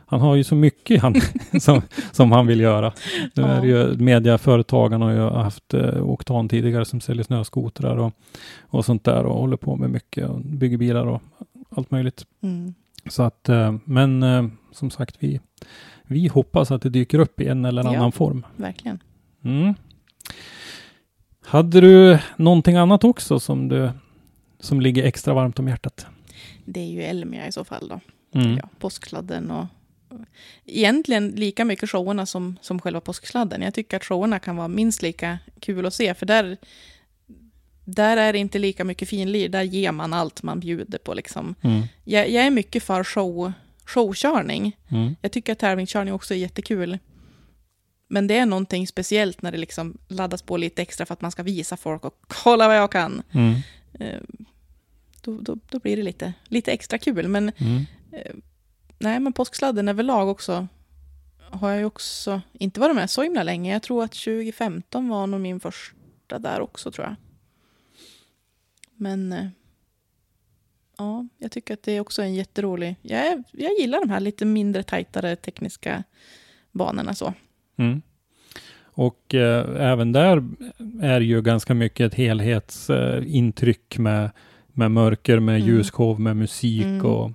han 0.08 0.20
har 0.20 0.34
ju 0.34 0.44
så 0.44 0.54
mycket 0.54 1.02
han, 1.02 1.14
som, 1.60 1.82
som 2.12 2.32
han 2.32 2.46
vill 2.46 2.60
göra. 2.60 2.92
Nu 3.34 3.42
Ja. 3.42 3.48
är 3.48 3.60
det 3.60 3.66
ju 3.66 3.96
mediaföretagen 3.96 5.02
har 5.02 5.10
ju 5.12 5.20
haft 5.20 5.74
eh, 5.74 6.02
Oktan 6.02 6.48
tidigare 6.48 6.84
som 6.84 7.00
säljer 7.00 7.24
snöskotrar 7.24 7.96
och, 7.96 8.12
och 8.60 8.84
sånt 8.84 9.04
där 9.04 9.26
och 9.26 9.38
håller 9.38 9.56
på 9.56 9.76
med 9.76 9.90
mycket 9.90 10.28
och 10.28 10.40
bygger 10.40 10.78
bilar 10.78 11.06
och 11.06 11.22
allt 11.76 11.90
möjligt. 11.90 12.26
Mm. 12.42 12.74
Så 13.10 13.22
att, 13.22 13.48
eh, 13.48 13.74
men 13.84 14.22
eh, 14.22 14.44
som 14.72 14.90
sagt, 14.90 15.16
vi, 15.18 15.40
vi 16.06 16.28
hoppas 16.28 16.70
att 16.70 16.82
det 16.82 16.90
dyker 16.90 17.18
upp 17.18 17.40
i 17.40 17.48
en 17.48 17.64
eller 17.64 17.82
Ja. 17.84 17.88
annan 17.96 18.12
form. 18.12 18.46
Verkligen. 18.56 18.98
Mm. 19.44 19.74
Hade 21.46 21.80
du 21.80 22.18
någonting 22.36 22.76
annat 22.76 23.04
också 23.04 23.40
som, 23.40 23.68
du, 23.68 23.90
som 24.60 24.80
ligger 24.80 25.04
extra 25.04 25.34
varmt 25.34 25.58
om 25.58 25.68
hjärtat? 25.68 26.06
det 26.66 26.80
är 26.80 26.86
ju 26.86 27.02
Elmia 27.02 27.46
i 27.46 27.52
så 27.52 27.64
fall 27.64 27.88
då. 27.88 28.00
Mm. 28.40 28.56
Ja, 28.56 28.68
påskkladden 28.78 29.50
och 29.50 29.66
egentligen 30.64 31.28
lika 31.28 31.64
mycket 31.64 31.90
showerna 31.90 32.26
som, 32.26 32.56
som 32.60 32.80
själva 32.80 33.00
påskkladden. 33.00 33.62
Jag 33.62 33.74
tycker 33.74 33.96
att 33.96 34.04
showerna 34.04 34.38
kan 34.38 34.56
vara 34.56 34.68
minst 34.68 35.02
lika 35.02 35.38
kul 35.60 35.86
att 35.86 35.94
se, 35.94 36.14
för 36.14 36.26
där, 36.26 36.56
där 37.84 38.16
är 38.16 38.32
det 38.32 38.38
inte 38.38 38.58
lika 38.58 38.84
mycket 38.84 39.08
finlir. 39.08 39.48
Där 39.48 39.62
ger 39.62 39.92
man 39.92 40.12
allt 40.12 40.42
man 40.42 40.60
bjuder 40.60 40.98
på. 40.98 41.14
Liksom. 41.14 41.54
Mm. 41.62 41.82
Jag, 42.04 42.30
jag 42.30 42.46
är 42.46 42.50
mycket 42.50 42.82
för 42.82 43.04
show, 43.04 43.52
showkörning. 43.84 44.76
Mm. 44.88 45.16
Jag 45.20 45.32
tycker 45.32 45.52
att 45.52 45.58
tävlingskörning 45.58 46.14
också 46.14 46.34
är 46.34 46.38
jättekul. 46.38 46.98
Men 48.08 48.26
det 48.26 48.36
är 48.38 48.46
någonting 48.46 48.86
speciellt 48.86 49.42
när 49.42 49.52
det 49.52 49.58
liksom 49.58 49.98
laddas 50.08 50.42
på 50.42 50.56
lite 50.56 50.82
extra 50.82 51.06
för 51.06 51.12
att 51.14 51.20
man 51.20 51.30
ska 51.30 51.42
visa 51.42 51.76
folk 51.76 52.04
och 52.04 52.14
kolla 52.26 52.68
vad 52.68 52.76
jag 52.76 52.92
kan. 52.92 53.22
Mm. 53.32 53.54
Eh, 54.00 54.20
Då, 55.20 55.40
då, 55.40 55.58
då 55.70 55.78
blir 55.78 55.96
det 55.96 56.02
lite, 56.02 56.32
lite 56.44 56.72
extra 56.72 56.98
kul. 56.98 57.28
Men 57.28 57.52
Mm. 57.58 57.84
nej, 58.98 59.20
men 59.20 59.32
påsksladden 59.32 59.88
överlag 59.88 60.28
också 60.28 60.68
har 61.38 61.70
jag 61.70 61.78
ju 61.78 61.84
också 61.84 62.40
inte 62.52 62.80
varit 62.80 62.94
med 62.96 63.10
så 63.10 63.22
himla 63.22 63.42
länge. 63.42 63.72
Jag 63.72 63.82
tror 63.82 64.04
att 64.04 64.12
2015 64.12 65.08
var 65.08 65.26
nog 65.26 65.40
min 65.40 65.60
första 65.60 66.38
där 66.38 66.60
också 66.60 66.90
tror 66.90 67.06
jag. 67.06 67.16
Men 68.94 69.32
eh, 69.32 69.46
ja, 70.98 71.26
jag 71.38 71.52
tycker 71.52 71.74
att 71.74 71.82
det 71.82 71.92
är 71.92 72.00
också 72.00 72.22
en 72.22 72.34
jätterolig... 72.34 72.96
Jag, 73.02 73.42
jag 73.52 73.72
gillar 73.78 74.00
de 74.00 74.10
här 74.10 74.20
lite 74.20 74.44
mindre 74.44 74.82
tajtare 74.82 75.36
tekniska 75.36 76.02
banorna 76.72 77.14
så. 77.14 77.34
Mm. 77.76 78.02
Och 78.84 79.34
eh, 79.34 79.90
även 79.92 80.12
där 80.12 80.44
är 81.02 81.20
ju 81.20 81.42
ganska 81.42 81.74
mycket 81.74 82.06
ett 82.06 82.14
helhetsintryck 82.14 83.98
med, 83.98 84.30
med 84.72 84.90
mörker, 84.90 85.38
med 85.40 85.56
Mm. 85.56 85.68
ljusshow, 85.68 86.20
med 86.20 86.36
musik 86.36 86.84
Mm. 86.84 87.06
och 87.06 87.30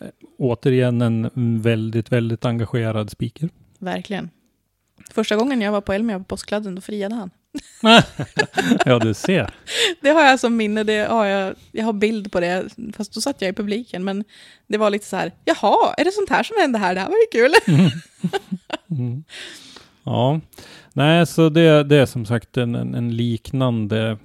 eh, 0.00 0.06
återigen 0.38 1.02
en 1.02 1.60
väldigt, 1.62 2.12
väldigt 2.12 2.44
engagerad 2.44 3.10
speaker. 3.10 3.48
Verkligen. 3.78 4.30
Första 5.14 5.36
gången 5.36 5.60
jag 5.60 5.72
var 5.72 5.80
på 5.80 5.92
Elmia 5.92 6.18
på 6.18 6.24
påskkladden, 6.24 6.74
då 6.74 6.80
friade 6.80 7.14
han. 7.14 7.30
ja, 8.86 8.98
du 8.98 9.14
ser. 9.14 9.54
Det 10.00 10.10
har 10.10 10.22
jag 10.22 10.40
som 10.40 10.56
minne, 10.56 10.82
det 10.84 10.98
har 11.10 11.24
jag, 11.26 11.54
jag 11.72 11.84
har 11.84 11.92
bild 11.92 12.32
på 12.32 12.40
det, 12.40 12.68
fast 12.96 13.14
då 13.14 13.20
satt 13.20 13.42
jag 13.42 13.48
i 13.50 13.52
publiken. 13.52 14.04
Men 14.04 14.24
det 14.66 14.78
var 14.78 14.90
lite 14.90 15.06
så 15.06 15.16
här, 15.16 15.32
jaha, 15.44 15.94
är 15.98 16.04
det 16.04 16.12
sånt 16.12 16.30
här 16.30 16.42
som 16.42 16.56
händer 16.60 16.80
här? 16.80 16.94
Det 16.94 17.00
här 17.00 17.08
var 17.08 17.16
ju 17.16 17.40
kul. 17.40 17.52
Mm. 18.90 19.24
Ja, 20.04 20.40
nej, 20.92 21.26
så 21.26 21.48
det, 21.48 21.84
det 21.84 21.96
är 21.96 22.06
som 22.06 22.24
sagt 22.26 22.56
en, 22.56 22.74
en, 22.74 23.16
liknande 23.16 24.18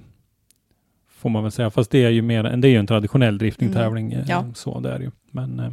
får 1.08 1.28
man 1.30 1.42
väl 1.42 1.52
säga, 1.52 1.70
fast 1.70 1.90
det 1.90 2.04
är 2.04 2.10
ju 2.10 2.22
mer, 2.22 2.42
det 2.42 2.68
är 2.68 2.70
ju 2.70 2.78
en 2.78 2.86
traditionell 2.86 3.38
driftingtävling. 3.38 4.12
eh, 4.12 4.24
Ja. 4.28 4.44
Så 4.54 4.80
det 4.80 4.90
är 4.92 5.00
ju. 5.00 5.10
Men 5.30 5.60
eh, 5.60 5.72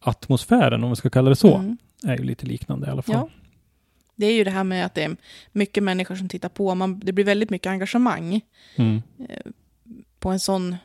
atmosfären, 0.00 0.84
om 0.84 0.90
vi 0.90 0.96
ska 0.96 1.10
kalla 1.10 1.28
det 1.30 1.36
så, 1.36 1.54
Mm. 1.56 1.76
är 2.04 2.16
ju 2.18 2.24
lite 2.24 2.46
liknande 2.46 2.86
i 2.86 2.90
alla 2.90 3.02
fall. 3.02 3.14
Ja. 3.14 3.28
Det 4.16 4.26
är 4.26 4.32
ju 4.34 4.44
det 4.44 4.50
här 4.50 4.64
med 4.64 4.86
att 4.86 4.94
det 4.94 5.02
är 5.04 5.16
mycket 5.52 5.82
människor 5.82 6.14
som 6.14 6.28
tittar 6.28 6.48
på. 6.48 6.74
Man, 6.74 7.00
det 7.00 7.12
blir 7.12 7.24
väldigt 7.24 7.50
mycket 7.50 7.70
engagemang 7.70 8.40
Mm. 8.76 9.02
på 10.18 10.28
en 10.30 10.40
sån... 10.40 10.76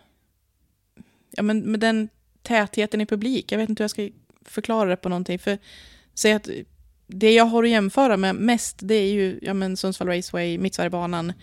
Ja, 1.32 1.44
men 1.44 1.60
med 1.60 1.80
den 1.80 2.10
tätheten 2.42 3.02
i 3.02 3.06
publik. 3.06 3.52
Jag 3.52 3.58
vet 3.60 3.70
inte 3.70 3.82
hur 3.82 3.84
jag 3.84 3.92
ska 3.92 4.10
förklara 4.46 4.90
det 4.90 4.96
på 4.96 5.10
någonting. 5.10 5.40
För 5.40 5.58
säg 6.14 6.34
att 6.34 6.50
det 7.08 7.34
jag 7.34 7.46
har 7.46 7.64
att 7.64 7.70
jämföra 7.70 8.18
med 8.18 8.36
mest, 8.36 8.78
det 8.82 8.96
är 8.96 9.14
ju 9.14 9.40
ja, 9.42 9.54
men 9.54 9.78
Sundsvall 9.78 10.08
Raceway, 10.08 10.58
Mittsverigebanan. 10.58 11.34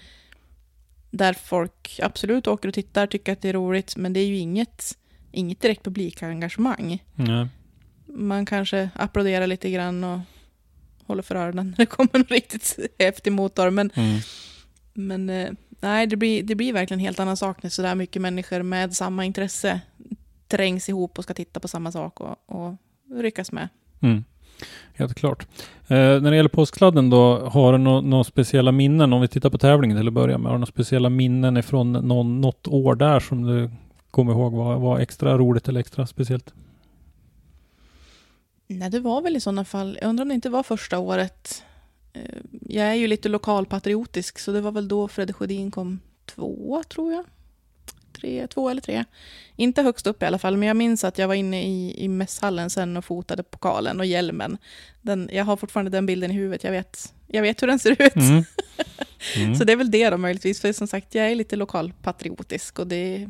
Där 1.11 1.33
folk 1.33 2.01
absolut 2.03 2.47
åker 2.47 2.69
och 2.69 2.75
tittar, 2.75 3.07
tycker 3.07 3.33
att 3.33 3.41
det 3.43 3.49
är 3.49 3.53
roligt. 3.53 3.97
Men 3.97 4.13
det 4.13 4.21
är 4.21 4.27
ju 4.27 4.37
inget, 4.37 4.99
inget 5.33 5.61
direkt 5.61 5.85
publikengagemang. 5.85 7.05
Nej. 7.15 7.49
Man 8.07 8.47
kanske 8.47 8.91
applåderar 8.95 9.47
lite 9.47 9.71
grann 9.71 10.05
och 10.05 10.21
håller 11.07 11.23
för 11.23 11.35
öronen 11.35 11.67
när 11.67 11.77
det 11.77 11.87
kommer 11.87 12.11
en 12.15 12.25
riktigt 12.25 12.79
häftig 12.99 13.33
motor. 13.33 13.71
Men, 13.71 13.91
Mm. 13.95 14.21
men 14.95 15.31
eh, 15.31 15.51
nej, 15.81 16.07
det 16.07 16.17
blir, 16.17 16.43
det 16.43 16.55
blir 16.55 16.73
verkligen 16.73 17.01
en 17.01 17.05
helt 17.07 17.21
annan 17.21 17.37
sak 17.37 17.63
när 17.63 17.71
sådär 17.71 17.95
mycket 17.95 18.23
människor 18.23 18.63
med 18.63 18.97
samma 18.97 19.25
intresse 19.25 19.81
trängs 20.49 20.89
ihop 20.89 21.19
och 21.19 21.25
ska 21.25 21.35
titta 21.35 21.61
på 21.61 21.69
samma 21.69 21.93
sak 21.93 22.21
och, 22.21 22.37
och 22.47 22.75
ryckas 23.23 23.53
med. 23.53 23.69
Mm. 24.01 24.25
Helt 24.95 25.15
klart. 25.15 25.47
Eh, 25.89 25.97
när 25.97 26.31
det 26.31 26.37
gäller 26.37 26.49
påskladden 26.49 27.11
då, 27.11 27.49
har 27.49 27.73
du 27.73 27.79
några 27.79 28.01
några 28.01 28.25
speciella 28.25 28.73
minnen, 28.73 29.13
om 29.13 29.21
vi 29.21 29.29
tittar 29.29 29.51
på 29.51 29.59
tävlingen 29.59 29.97
till 29.97 30.09
att 30.09 30.15
börja 30.15 30.39
med, 30.39 30.47
har 30.47 30.55
du 30.55 30.59
några 30.59 30.73
speciella 30.73 31.11
minnen 31.11 31.57
ifrån 31.57 31.93
någon, 31.93 32.41
något 32.41 32.69
år 32.69 32.95
där 32.95 33.21
som 33.21 33.43
du 33.43 33.71
kommer 34.11 34.33
ihåg 34.33 34.53
var, 34.53 34.79
var 34.79 34.99
extra 34.99 35.39
roligt 35.39 35.69
eller 35.69 35.81
extra 35.81 36.07
speciellt? 36.07 36.55
Nej, 38.67 38.91
det 38.91 39.01
var 39.01 39.23
väl 39.23 39.37
i 39.37 39.41
sådana 39.41 39.65
fall, 39.65 39.99
jag 40.01 40.09
undrar 40.09 40.25
om 40.25 40.29
det 40.29 40.35
inte 40.35 40.51
var 40.51 40.63
första 40.63 40.99
året. 40.99 41.63
Eh, 42.13 42.21
jag 42.61 42.87
är 42.87 42.95
ju 42.95 43.07
lite 43.07 43.29
lokalpatriotisk, 43.29 44.39
så 44.39 44.53
det 44.53 44.61
var 44.61 44.73
väl 44.73 44.89
då 44.89 45.09
Fredde 45.09 45.33
Sjödin 45.33 45.71
kom 45.71 46.01
tvåa, 46.27 46.83
tror 46.83 47.13
jag. 47.13 47.25
Tre, 48.25 48.47
två 48.47 48.71
eller 48.71 48.81
tre. 48.81 49.05
Inte 49.57 49.83
högst 49.83 50.07
upp 50.07 50.23
i 50.23 50.27
alla 50.27 50.39
fall, 50.39 50.57
men 50.57 50.69
jag 50.69 50.77
minns 50.77 51.05
att 51.05 51.19
jag 51.19 51.29
var 51.29 51.35
inne 51.35 51.63
i, 51.63 52.05
i 52.05 52.09
mässhallen 52.09 52.71
sen 52.71 52.97
och 52.97 53.05
fotade 53.05 53.43
pokalen 53.43 54.01
och 54.01 54.07
hjälmen. 54.07 54.59
Den, 55.03 55.31
jag 55.33 55.45
har 55.45 55.57
fortfarande 55.57 55.91
den 55.91 56.07
bilden 56.07 56.31
i 56.31 56.35
huvudet, 56.35 56.65
jag 56.65 56.71
vet, 56.71 57.15
jag 57.27 57.43
vet 57.43 57.63
hur 57.63 57.67
den 57.67 57.79
ser 57.79 58.03
ut. 58.03 58.17
Mm. 58.17 58.45
Mm. 59.37 59.55
Så 59.55 59.65
det 59.65 59.73
är 59.73 59.77
väl 59.77 59.91
det 59.91 60.11
då 60.11 60.19
möjligtvis, 60.19 60.61
för 60.61 60.73
som 60.73 60.87
sagt, 60.87 61.15
jag 61.15 61.31
är 61.31 61.35
lite 61.35 61.57
lokalpatriotisk 61.57 62.79
och 62.79 62.87
det 62.87 63.29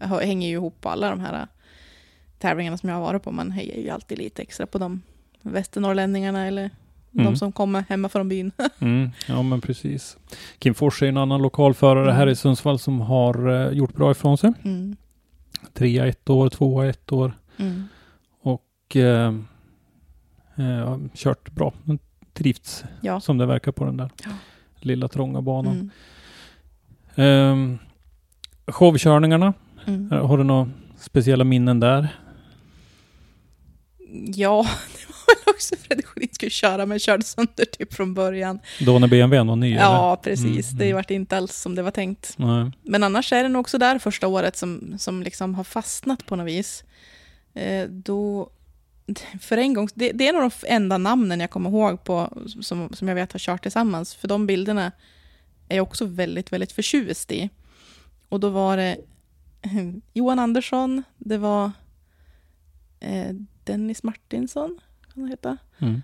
hänger 0.00 0.48
ju 0.48 0.54
ihop 0.54 0.80
på 0.80 0.88
alla 0.88 1.10
de 1.10 1.20
här 1.20 1.46
tävlingarna 2.38 2.78
som 2.78 2.88
jag 2.88 2.96
har 2.96 3.02
varit 3.02 3.22
på. 3.22 3.30
Man 3.30 3.50
hejar 3.50 3.76
ju 3.76 3.90
alltid 3.90 4.18
lite 4.18 4.42
extra 4.42 4.66
på 4.66 4.78
de 4.78 5.02
västernorrlänningarna 5.42 6.46
eller 6.46 6.70
Mm. 7.18 7.32
de 7.32 7.36
som 7.38 7.52
kommer 7.52 7.84
hemma 7.88 8.08
från 8.08 8.28
byn. 8.28 8.52
Mm, 8.80 9.10
ja, 9.28 9.42
men 9.42 9.60
precis. 9.60 10.16
Kim 10.58 10.74
Fors 10.74 11.02
är 11.02 11.06
en 11.06 11.16
annan 11.16 11.42
lokalförare 11.42 12.10
här 12.12 12.22
Mm. 12.22 12.32
i 12.32 12.36
Sundsvall 12.36 12.78
som 12.78 13.00
har 13.00 13.48
eh, 13.66 13.72
gjort 13.72 13.94
bra 13.94 14.10
ifrån 14.10 14.38
sig. 14.38 14.52
Mm. 14.64 14.96
Trea 15.74 16.06
ett 16.06 16.30
år, 16.30 16.48
tvåa 16.48 16.86
ett 16.86 17.12
år 17.12 17.32
Mm. 17.56 17.84
och 18.42 18.96
eh, 18.96 19.32
har 20.56 21.08
kört 21.14 21.50
bra. 21.50 21.72
Trivts 22.32 22.84
Ja. 23.00 23.20
som 23.20 23.38
det 23.38 23.46
verkar 23.46 23.72
på 23.72 23.84
den 23.84 23.96
där 23.96 24.10
Ja. 24.24 24.30
lilla 24.80 25.08
trånga 25.08 25.42
banan. 25.42 25.90
Mm. 27.14 27.52
Um, 27.52 27.78
showkörningarna, 28.66 29.52
Mm. 29.86 30.10
har 30.10 30.38
du 30.38 30.44
några 30.44 30.70
speciella 30.98 31.44
minnen 31.44 31.80
där? 31.80 32.08
Ja, 34.34 34.66
väl 35.28 35.54
också 35.54 35.76
Fredrik 35.76 36.06
Sjödin 36.06 36.28
skulle 36.32 36.50
köra, 36.50 36.86
men 36.86 36.98
körde 36.98 37.24
sönder 37.24 37.64
typ 37.64 37.94
från 37.94 38.14
början. 38.14 38.58
Då 38.80 38.98
när 38.98 39.08
BMW 39.08 39.48
var 39.48 39.56
ny? 39.56 39.72
eller? 39.72 39.82
Ja, 39.82 40.20
precis. 40.22 40.66
Mm, 40.68 40.78
Det 40.78 40.84
mm. 40.84 40.96
vart 40.96 41.10
inte 41.10 41.36
alls 41.36 41.56
som 41.56 41.74
det 41.74 41.82
var 41.82 41.90
tänkt. 41.90 42.34
Nej. 42.36 42.72
Men 42.82 43.02
annars 43.02 43.32
är 43.32 43.42
det 43.42 43.48
nog 43.48 43.60
också 43.60 43.78
där 43.78 43.98
första 43.98 44.26
året 44.26 44.56
som, 44.56 44.94
som 44.98 45.22
liksom 45.22 45.54
har 45.54 45.64
fastnat 45.64 46.26
på 46.26 46.36
något 46.36 46.46
vis. 46.46 46.84
Eh, 47.54 47.88
då, 47.88 48.50
för 49.40 49.56
en 49.56 49.74
gång, 49.74 49.88
det, 49.94 50.12
det 50.12 50.28
är 50.28 50.32
nog 50.32 50.42
de 50.42 50.66
enda 50.68 50.98
namnen 50.98 51.40
jag 51.40 51.50
kommer 51.50 51.70
ihåg 51.70 52.04
på 52.04 52.42
som, 52.60 52.88
som 52.92 53.08
jag 53.08 53.14
vet 53.14 53.32
har 53.32 53.38
kört 53.38 53.62
tillsammans. 53.62 54.14
För 54.14 54.28
de 54.28 54.46
bilderna 54.46 54.92
är 55.68 55.76
jag 55.76 55.82
också 55.82 56.04
väldigt, 56.04 56.52
väldigt 56.52 56.72
förtjust 56.72 57.32
i. 57.32 57.50
Och 58.28 58.40
då 58.40 58.48
var 58.48 58.76
det 58.76 58.96
Johan 60.12 60.38
Andersson, 60.38 61.02
det 61.18 61.38
var 61.38 61.70
eh, 63.00 63.34
Dennis 63.64 64.02
Martinsson, 64.02 64.80
kan 65.18 65.22
han 65.24 65.30
heta. 65.30 65.56
Mm. 65.78 66.02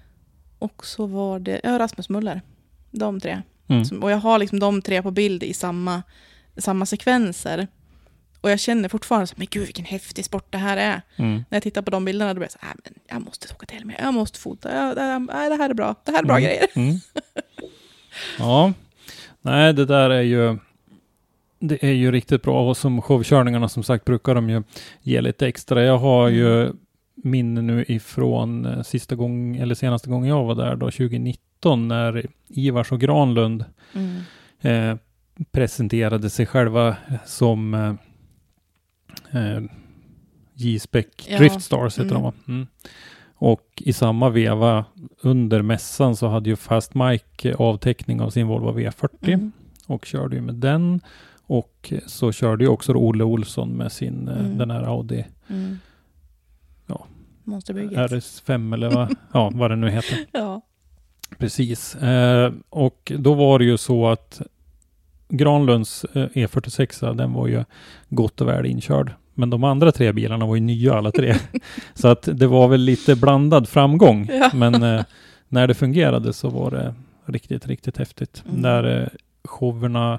Och 0.59 0.87
så 0.87 1.07
var 1.07 1.39
det 1.39 1.61
ja, 1.65 1.79
Rasmus 1.79 2.09
Muller. 2.09 2.43
De 2.91 3.21
tre. 3.21 3.43
Mm. 3.69 3.85
Som, 3.85 4.03
och 4.03 4.11
jag 4.11 4.17
har 4.17 4.39
liksom 4.39 4.59
de 4.59 4.83
tre 4.83 5.03
på 5.03 5.11
bild 5.11 5.43
i 5.43 5.55
samma, 5.55 6.03
samma 6.57 6.87
sekvenser. 6.87 7.67
Och 8.41 8.51
jag 8.51 8.61
känner 8.61 8.89
fortfarande 8.89 9.27
så 9.27 9.35
men 9.37 9.47
gud 9.51 9.65
vilken 9.65 9.85
häftig 9.85 10.25
sport 10.25 10.47
det 10.51 10.59
här 10.59 10.77
är. 10.77 11.03
Mm. 11.17 11.33
När 11.35 11.57
jag 11.57 11.63
tittar 11.63 11.83
på 11.83 11.91
de 11.91 12.05
bilderna 12.05 12.35
då 12.35 12.39
blir 12.39 12.45
jag 12.45 12.53
så 12.53 12.59
här, 12.61 12.75
men 12.85 12.95
jag 13.07 13.23
måste 13.23 13.55
åka 13.55 13.67
till 13.67 13.87
mig, 13.87 13.97
jag 14.03 14.15
måste 14.15 14.39
fota, 14.39 14.77
ja, 14.77 14.95
det, 14.95 15.01
här, 15.01 15.19
nej, 15.19 15.49
det 15.49 15.57
här 15.57 15.71
är 15.71 15.75
bra, 15.75 15.95
det 16.05 16.13
här 16.13 16.19
är 16.23 16.27
bra 16.27 16.37
Mm. 16.39 16.45
grejer. 16.49 16.67
Mm. 16.75 16.97
Ja, 18.39 18.73
nej 19.43 19.73
det 19.73 19.85
där 19.85 20.11
är 20.11 20.23
ju 20.23 20.59
det 21.59 21.85
är 21.85 21.93
ju 21.93 22.13
riktigt 22.13 22.43
bra 22.43 22.69
och 22.69 22.77
som 22.77 23.03
showkörningarna 23.03 23.69
som 23.69 23.83
sagt 23.83 24.05
brukar 24.05 24.35
de 24.35 24.51
ju 24.51 24.63
ge 25.03 25.21
lite 25.21 25.47
extra. 25.47 25.83
Jag 25.83 25.99
har 25.99 26.29
ju 26.29 26.73
minne 27.25 27.63
nu 27.63 27.85
ifrån 27.89 28.67
eh, 28.67 28.83
sista 28.83 29.15
gång 29.15 29.57
eller 29.57 29.75
senaste 29.75 30.11
gången 30.11 30.29
jag 30.29 30.45
var 30.45 30.55
där 30.55 30.77
då 30.77 30.91
2019 30.91 31.89
när 31.89 32.27
Ivars 32.49 32.93
och 32.93 33.01
Granlund 33.01 33.65
Mm. 33.95 34.21
eh, 34.61 34.97
presenterade 35.53 36.31
sig 36.31 36.47
själva 36.47 36.97
som 37.27 37.75
eh, 37.75 37.95
eh, 39.57 39.63
J-Spec 40.55 41.07
Ja, 41.29 41.39
Drift 41.39 41.63
Stars 41.63 41.99
heter 41.99 42.11
mm. 42.11 42.15
de 42.15 42.23
va? 42.23 42.33
Mm. 42.49 42.67
Och 43.37 43.83
i 43.85 43.93
samma 43.93 44.29
veva 44.31 44.85
under 45.21 45.63
mässan 45.63 46.17
så 46.17 46.29
hade 46.29 46.51
ju 46.51 46.57
Fast 46.57 46.95
Mike 46.95 47.55
avteckning 47.55 48.21
av 48.21 48.31
sin 48.31 48.47
Volvo 48.47 48.79
V40 48.79 49.09
Mm. 49.29 49.53
och 49.87 50.05
körde 50.05 50.37
ju 50.37 50.43
med 50.43 50.55
den. 50.55 51.01
Och 51.47 51.93
så 52.07 52.33
körde 52.33 52.65
ju 52.65 52.71
också 52.71 52.93
Olle 52.93 53.25
Olsson 53.25 53.69
med 53.69 53.93
sin, 53.93 54.29
eh, 54.29 54.39
Mm. 54.41 54.59
den 54.59 54.71
här 54.71 54.83
Audi 54.83 55.25
Mm. 55.49 55.79
Monsterbygget. 57.45 58.11
RS5 58.11 58.75
eller 58.75 58.91
vad, 58.91 59.17
ja, 59.33 59.51
vad 59.55 59.71
det 59.71 59.77
nu 59.77 59.91
heter. 59.91 60.19
Ja. 60.33 60.61
Precis. 61.39 61.95
Eh, 61.95 62.53
och 62.71 63.13
då 63.19 63.35
var 63.35 63.59
det 63.59 63.65
ju 63.65 63.77
så 63.77 64.09
att 64.09 64.43
Granlunds 65.29 66.05
eh, 66.05 66.27
E46, 66.27 67.15
den 67.15 67.33
var 67.33 67.47
ju 67.47 67.65
gott 68.09 68.41
och 68.41 68.49
väl 68.49 68.67
inkörd. 68.67 69.13
Men 69.35 69.51
de 69.51 69.65
andra 69.65 69.93
tre 69.93 70.13
bilarna 70.13 70.47
var 70.47 70.55
ju 70.55 70.61
nya 70.61 70.95
alla 70.95 71.13
tre. 71.13 71.35
så 71.95 72.09
att 72.09 72.29
det 72.33 72.47
var 72.47 72.69
väl 72.69 72.81
lite 72.81 73.17
blandad 73.17 73.69
framgång. 73.69 74.29
Ja. 74.33 74.51
Men 74.55 74.83
eh, 74.83 75.05
när 75.49 75.67
det 75.67 75.75
fungerade 75.75 76.33
så 76.33 76.49
var 76.49 76.71
det 76.71 76.95
riktigt, 77.27 77.67
riktigt 77.67 77.97
häftigt. 77.97 78.43
Mm. 78.49 78.63
Där 78.63 79.01
eh, 79.01 79.09
showerna 79.45 80.19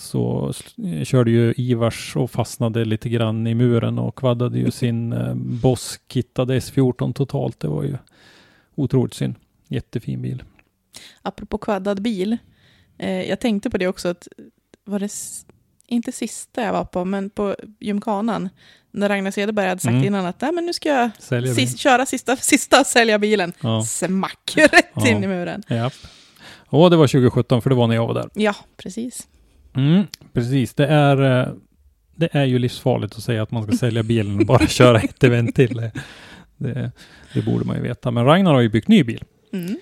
så 0.00 0.52
körde 1.04 1.30
ju 1.30 1.54
Ivars 1.56 2.16
och 2.16 2.30
fastnade 2.30 2.84
lite 2.84 3.08
grann 3.08 3.46
i 3.46 3.54
muren 3.54 3.98
och 3.98 4.14
kvaddade 4.16 4.58
ju 4.58 4.70
sin 4.70 5.12
eh, 5.12 5.34
Boss 5.34 6.00
kittade 6.08 6.58
S14 6.58 7.12
totalt. 7.12 7.60
Det 7.60 7.68
var 7.68 7.82
ju 7.82 7.96
otroligt 8.74 9.14
synd. 9.14 9.34
Jättefin 9.68 10.22
bil. 10.22 10.42
Apropå 11.22 11.58
kvaddad 11.58 12.02
bil. 12.02 12.36
Eh, 12.98 13.22
jag 13.28 13.40
tänkte 13.40 13.70
på 13.70 13.78
det 13.78 13.86
också 13.88 14.08
att 14.08 14.28
var 14.84 14.98
det 14.98 15.10
inte 15.86 16.12
sista 16.12 16.62
jag 16.62 16.72
var 16.72 16.84
på, 16.84 17.04
men 17.04 17.30
på 17.30 17.56
gymkanan. 17.80 18.48
När 18.90 19.08
Ragnar 19.08 19.30
Cederberg 19.30 19.68
hade 19.68 19.80
sagt 19.80 19.90
Mm. 19.92 20.04
innan 20.04 20.26
att 20.26 20.40
Nej, 20.40 20.52
men 20.52 20.66
nu 20.66 20.72
ska 20.72 20.88
jag 20.88 21.10
sist, 21.56 21.78
köra 21.78 22.06
sista, 22.06 22.36
sista 22.36 22.84
sälja 22.84 23.18
bilen. 23.18 23.52
Ja. 23.62 23.82
Smack, 23.82 24.52
rätt 24.56 24.86
Ja. 24.94 25.08
in 25.08 25.24
i 25.24 25.26
muren. 25.26 25.62
Japp. 25.68 25.92
Och 26.66 26.90
det 26.90 26.96
var 26.96 27.06
2017, 27.06 27.62
för 27.62 27.70
det 27.70 27.76
var 27.76 27.86
när 27.86 27.94
jag 27.94 28.06
var 28.06 28.14
där. 28.14 28.28
Ja, 28.34 28.54
precis. 28.76 29.28
Mm, 29.74 30.06
precis, 30.32 30.74
det 30.74 30.86
är, 30.86 31.40
eh, 31.48 31.54
det 32.16 32.28
är 32.32 32.44
ju 32.44 32.58
livsfarligt 32.58 33.16
att 33.16 33.22
säga 33.22 33.42
att 33.42 33.50
man 33.50 33.62
ska 33.62 33.72
sälja 33.76 34.02
bilen 34.02 34.38
och 34.40 34.46
bara 34.46 34.66
köra 34.66 35.00
ett 35.00 35.24
event 35.24 35.54
till. 35.54 35.74
Det, 35.76 35.92
det, 36.56 36.92
det 37.34 37.42
borde 37.42 37.64
man 37.64 37.76
ju 37.76 37.82
veta. 37.82 38.10
Men 38.10 38.24
Ragnar 38.24 38.52
har 38.54 38.60
ju 38.60 38.68
byggt 38.68 38.88
ny 38.88 39.04
bil 39.04 39.24
Mm. 39.52 39.76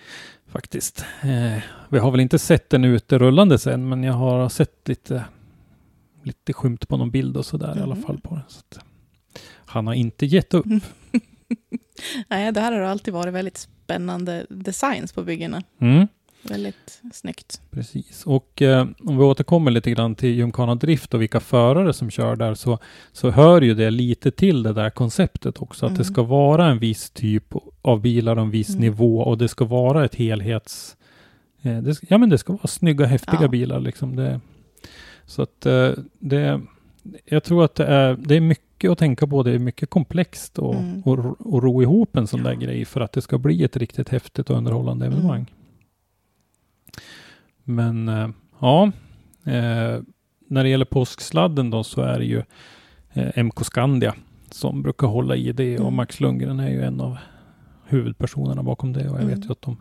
faktiskt. 0.48 1.05
Eh, 1.22 1.62
vi 1.88 1.98
har 1.98 2.11
väl 2.11 2.20
inte 2.20 2.38
sett 2.38 2.70
den 2.70 2.85
ute 2.85 3.18
rullande 3.18 3.59
sen, 3.59 3.88
men 3.88 4.05
jag 4.05 4.12
har 4.14 4.48
sett 4.48 4.88
lite, 4.88 5.24
lite 6.22 6.53
skymt 6.53 6.88
på 6.88 6.96
någon 6.96 7.11
bild 7.11 7.37
och 7.37 7.46
sådär 7.46 7.79
i 7.79 7.83
alla 7.83 7.94
Mhm. 7.94 8.03
fall 8.05 8.20
på 8.20 8.35
den. 8.35 8.44
Så 8.48 8.59
att, 8.59 8.79
han 9.66 9.87
har 9.87 9.94
inte 9.94 10.27
gett 10.27 10.55
upp. 10.55 10.66
Nej, 12.29 12.53
det 12.53 12.61
här 12.61 12.72
har 12.72 12.81
alltid 12.81 13.14
varit 13.14 13.35
väldigt 13.35 13.57
spännande 13.59 14.46
designs 14.51 15.12
på 15.12 15.22
byggena. 15.22 15.62
Mm. 15.81 16.07
Väldigt 16.42 17.01
snyggt. 17.12 17.61
Precis, 17.70 18.27
och 18.27 18.62
eh, 18.62 18.87
om 19.05 19.18
vi 19.18 19.24
återkommer 19.24 19.70
lite 19.70 19.90
grann 19.90 20.14
till 20.14 20.35
Gymkhana 20.35 20.74
Drift 20.74 21.14
och 21.14 21.22
vilka 21.22 21.40
förare 21.40 21.92
som 21.92 22.11
kör 22.11 22.37
där 22.37 22.55
så, 22.55 22.79
så 23.12 23.31
hör 23.31 23.61
ju 23.62 23.74
det 23.74 23.90
lite 23.90 24.31
till 24.31 24.62
det 24.62 24.72
där 24.72 24.90
konceptet 24.90 25.62
också. 25.62 25.87
Att 25.87 25.90
Mm. 25.90 25.98
det 25.98 26.05
ska 26.05 26.22
vara 26.22 26.66
en 26.66 26.79
viss 26.79 27.11
typ 27.11 27.55
av 27.83 28.01
bilar 28.01 28.37
och 28.37 28.42
en 28.42 28.51
viss 28.51 28.68
Mm. 28.68 28.81
nivå 28.81 29.18
och 29.20 29.38
det 29.38 29.48
ska 29.48 29.64
vara 29.64 30.05
ett 30.05 30.14
helhets... 30.14 30.96
Eh, 31.62 31.79
det, 31.79 31.98
ja 32.09 32.18
men 32.18 32.29
det 32.31 32.38
ska 32.38 32.53
vara 32.53 32.66
snygga, 32.66 33.07
häftiga 33.07 33.38
Ja. 33.42 33.48
bilar 33.48 33.81
liksom. 33.81 34.16
Det, 34.16 34.40
så 35.27 35.42
att 35.42 35.66
eh, 35.66 35.90
det... 36.18 36.61
Jag 37.24 37.44
tror 37.44 37.64
att 37.64 37.74
det 37.74 37.87
är, 37.87 38.16
det 38.16 38.35
är 38.37 38.40
mycket 38.40 38.90
att 38.90 38.98
tänka 38.98 39.27
på. 39.27 39.42
Det 39.42 39.51
är 39.51 39.59
mycket 39.59 39.90
komplext 39.90 40.59
och, 40.59 40.74
Mm. 40.74 41.03
och, 41.03 41.18
ro- 41.24 41.37
och 41.38 41.62
ro 41.62 41.83
ihop 41.83 42.16
en 42.16 42.27
sån 42.27 42.42
där 42.42 42.55
grej 42.55 42.85
för 42.85 43.01
att 43.01 43.12
det 43.12 43.20
ska 43.22 43.38
bli 43.38 43.64
ett 43.64 43.77
riktigt 43.77 44.09
häftigt 44.09 44.51
och 44.51 44.57
underhållande 44.57 45.07
Mm. 45.07 45.18
evenemang. 45.18 45.46
Men 47.68 48.09
eh, 48.09 48.28
ja, 48.61 48.85
eh, 49.44 50.00
när 50.48 50.62
det 50.62 50.68
gäller 50.68 50.85
påsksladden 50.85 51.70
då 51.70 51.85
så 51.85 52.00
är 52.00 52.18
det 52.18 52.24
ju 52.24 52.42
eh, 53.12 53.44
MK 53.44 53.64
Scandia 53.64 54.14
som 54.50 54.83
brukar 54.83 55.07
hålla 55.07 55.37
i 55.37 55.52
det 55.52 55.74
och 55.78 55.81
Mm. 55.85 55.94
Max 55.94 56.20
Lundgren 56.20 56.61
är 56.61 56.70
ju 56.70 56.83
en 56.83 57.00
av 57.00 57.16
huvudpersonerna 57.87 58.62
bakom 58.62 58.92
det 58.92 59.09
och 59.11 59.20
jag 59.20 59.24
vet 59.26 59.35
Mm. 59.37 59.46
ju 59.46 59.52
att 59.52 59.62
de 59.62 59.76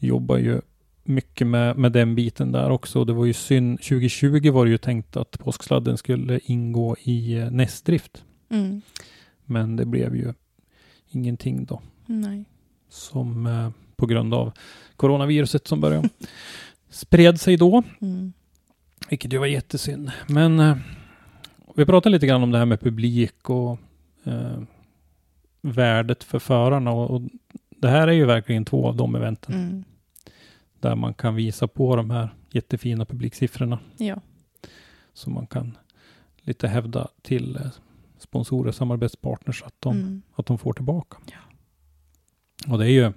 jobbar 0.00 0.36
ju 0.38 0.60
mycket 1.04 1.46
med, 1.46 1.76
med 1.78 1.92
den 1.92 2.14
biten 2.14 2.52
där 2.52 2.70
också. 2.70 3.04
Det 3.04 3.12
var 3.12 3.24
ju 3.24 3.32
synd, 3.32 3.78
2020 3.78 4.50
var 4.50 4.64
det 4.64 4.70
ju 4.70 4.78
tänkt 4.78 5.16
att 5.16 5.38
påsksladden 5.38 5.96
skulle 5.96 6.40
ingå 6.42 6.96
i 7.02 7.48
Nästdrift. 7.50 8.24
Mm. 8.48 8.82
Men 9.44 9.76
det 9.76 9.84
blev 9.86 10.16
ju 10.16 10.32
ingenting 11.10 11.64
då 11.64 11.80
Nej. 12.06 12.44
som 12.88 13.46
eh, 13.46 13.70
på 13.96 14.06
grund 14.06 14.34
av 14.34 14.52
coronaviruset 14.96 15.66
som 15.66 15.80
började 15.80 16.08
spred 16.88 17.40
sig 17.40 17.56
då. 17.56 17.82
Mm. 18.00 18.32
Vilket 19.10 19.32
ju 19.32 19.38
var 19.38 19.46
jättesynd. 19.46 20.12
Men 20.28 20.60
eh, 20.60 20.76
vi 21.76 21.86
pratade 21.86 22.12
lite 22.12 22.26
grann 22.26 22.42
om 22.42 22.50
det 22.50 22.58
här 22.58 22.66
med 22.66 22.80
publik 22.80 23.50
och 23.50 23.78
eh, 24.24 24.58
värdet 25.62 26.24
för 26.24 26.38
förarna. 26.38 26.90
Och, 26.90 27.10
och 27.10 27.22
det 27.70 27.88
här 27.88 28.08
är 28.08 28.12
ju 28.12 28.24
verkligen 28.24 28.64
två 28.64 28.86
av 28.88 28.96
de 28.96 29.14
eventen 29.14 29.54
Mm. 29.54 29.84
där 30.80 30.94
man 30.94 31.14
kan 31.14 31.34
visa 31.34 31.68
på 31.68 31.96
de 31.96 32.10
här 32.10 32.34
jättefina 32.50 33.04
publiksiffrorna. 33.04 33.78
Ja. 33.96 34.20
Som 35.12 35.32
man 35.32 35.46
kan 35.46 35.76
lite 36.36 36.68
hävda 36.68 37.08
till 37.22 37.56
eh, 37.56 37.66
sponsorer, 38.18 38.72
samarbetspartners 38.72 39.62
att 39.62 39.74
de, 39.80 39.96
Mm. 39.96 40.22
att 40.34 40.46
de 40.46 40.58
får 40.58 40.72
tillbaka. 40.72 41.16
Och 42.68 42.78
det 42.78 42.84
är 42.84 42.90
ju 42.90 43.12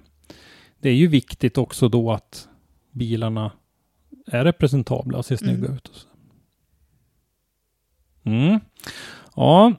det 0.80 0.88
är 0.88 0.94
ju 0.94 1.06
viktigt 1.06 1.58
också 1.58 1.88
då 1.88 2.12
att 2.12 2.48
bilarna 2.90 3.52
är 4.26 4.44
representabla 4.44 5.18
och 5.18 5.24
ser 5.26 5.36
snygga 5.36 5.58
Mm. 5.66 5.74
ut. 5.74 5.88
Och 5.88 5.94
så. 5.96 6.06
Mm. 8.24 8.60
Ja, 9.36 9.72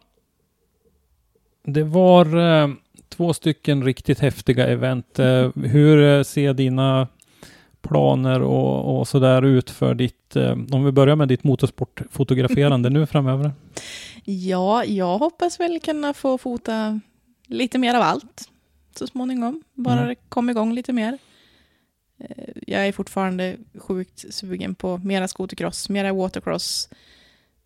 det 1.63 1.83
var 1.83 2.37
eh, 2.63 2.69
två 3.09 3.33
stycken 3.33 3.83
riktigt 3.83 4.19
häftiga 4.19 4.67
event. 4.67 5.19
Eh, 5.19 5.49
hur 5.55 6.03
eh, 6.03 6.23
ser 6.23 6.53
dina 6.53 7.07
planer 7.81 8.41
och, 8.41 8.99
och 8.99 9.07
sådär 9.07 9.41
ut 9.41 9.69
för 9.69 9.93
ditt, 9.95 10.35
eh, 10.35 10.51
om 10.71 10.83
vi 10.85 10.91
börjar 10.91 11.15
med 11.15 11.27
ditt 11.27 11.43
motorsportfotograferande 11.43 12.89
nu 12.89 13.05
framöver? 13.05 13.51
Ja, 14.25 14.85
jag 14.85 15.17
hoppas 15.17 15.59
väl 15.59 15.79
kunna 15.79 16.13
få 16.13 16.37
fota 16.37 16.99
lite 17.47 17.77
mer 17.77 17.95
av 17.95 18.01
allt 18.01 18.49
så 18.95 19.07
småningom. 19.07 19.63
Bara 19.73 19.93
Mm. 19.97 20.07
det 20.07 20.15
kommer 20.29 20.51
igång 20.53 20.73
lite 20.73 20.93
mer. 20.93 21.17
Eh, 22.29 22.53
Jag 22.67 22.87
är 22.87 22.91
fortfarande 22.91 23.57
sjukt 23.77 24.33
sugen 24.33 24.75
på 24.75 24.97
mera 24.97 25.27
skotercross, 25.27 25.89
mera 25.89 26.13
watercross. 26.13 26.89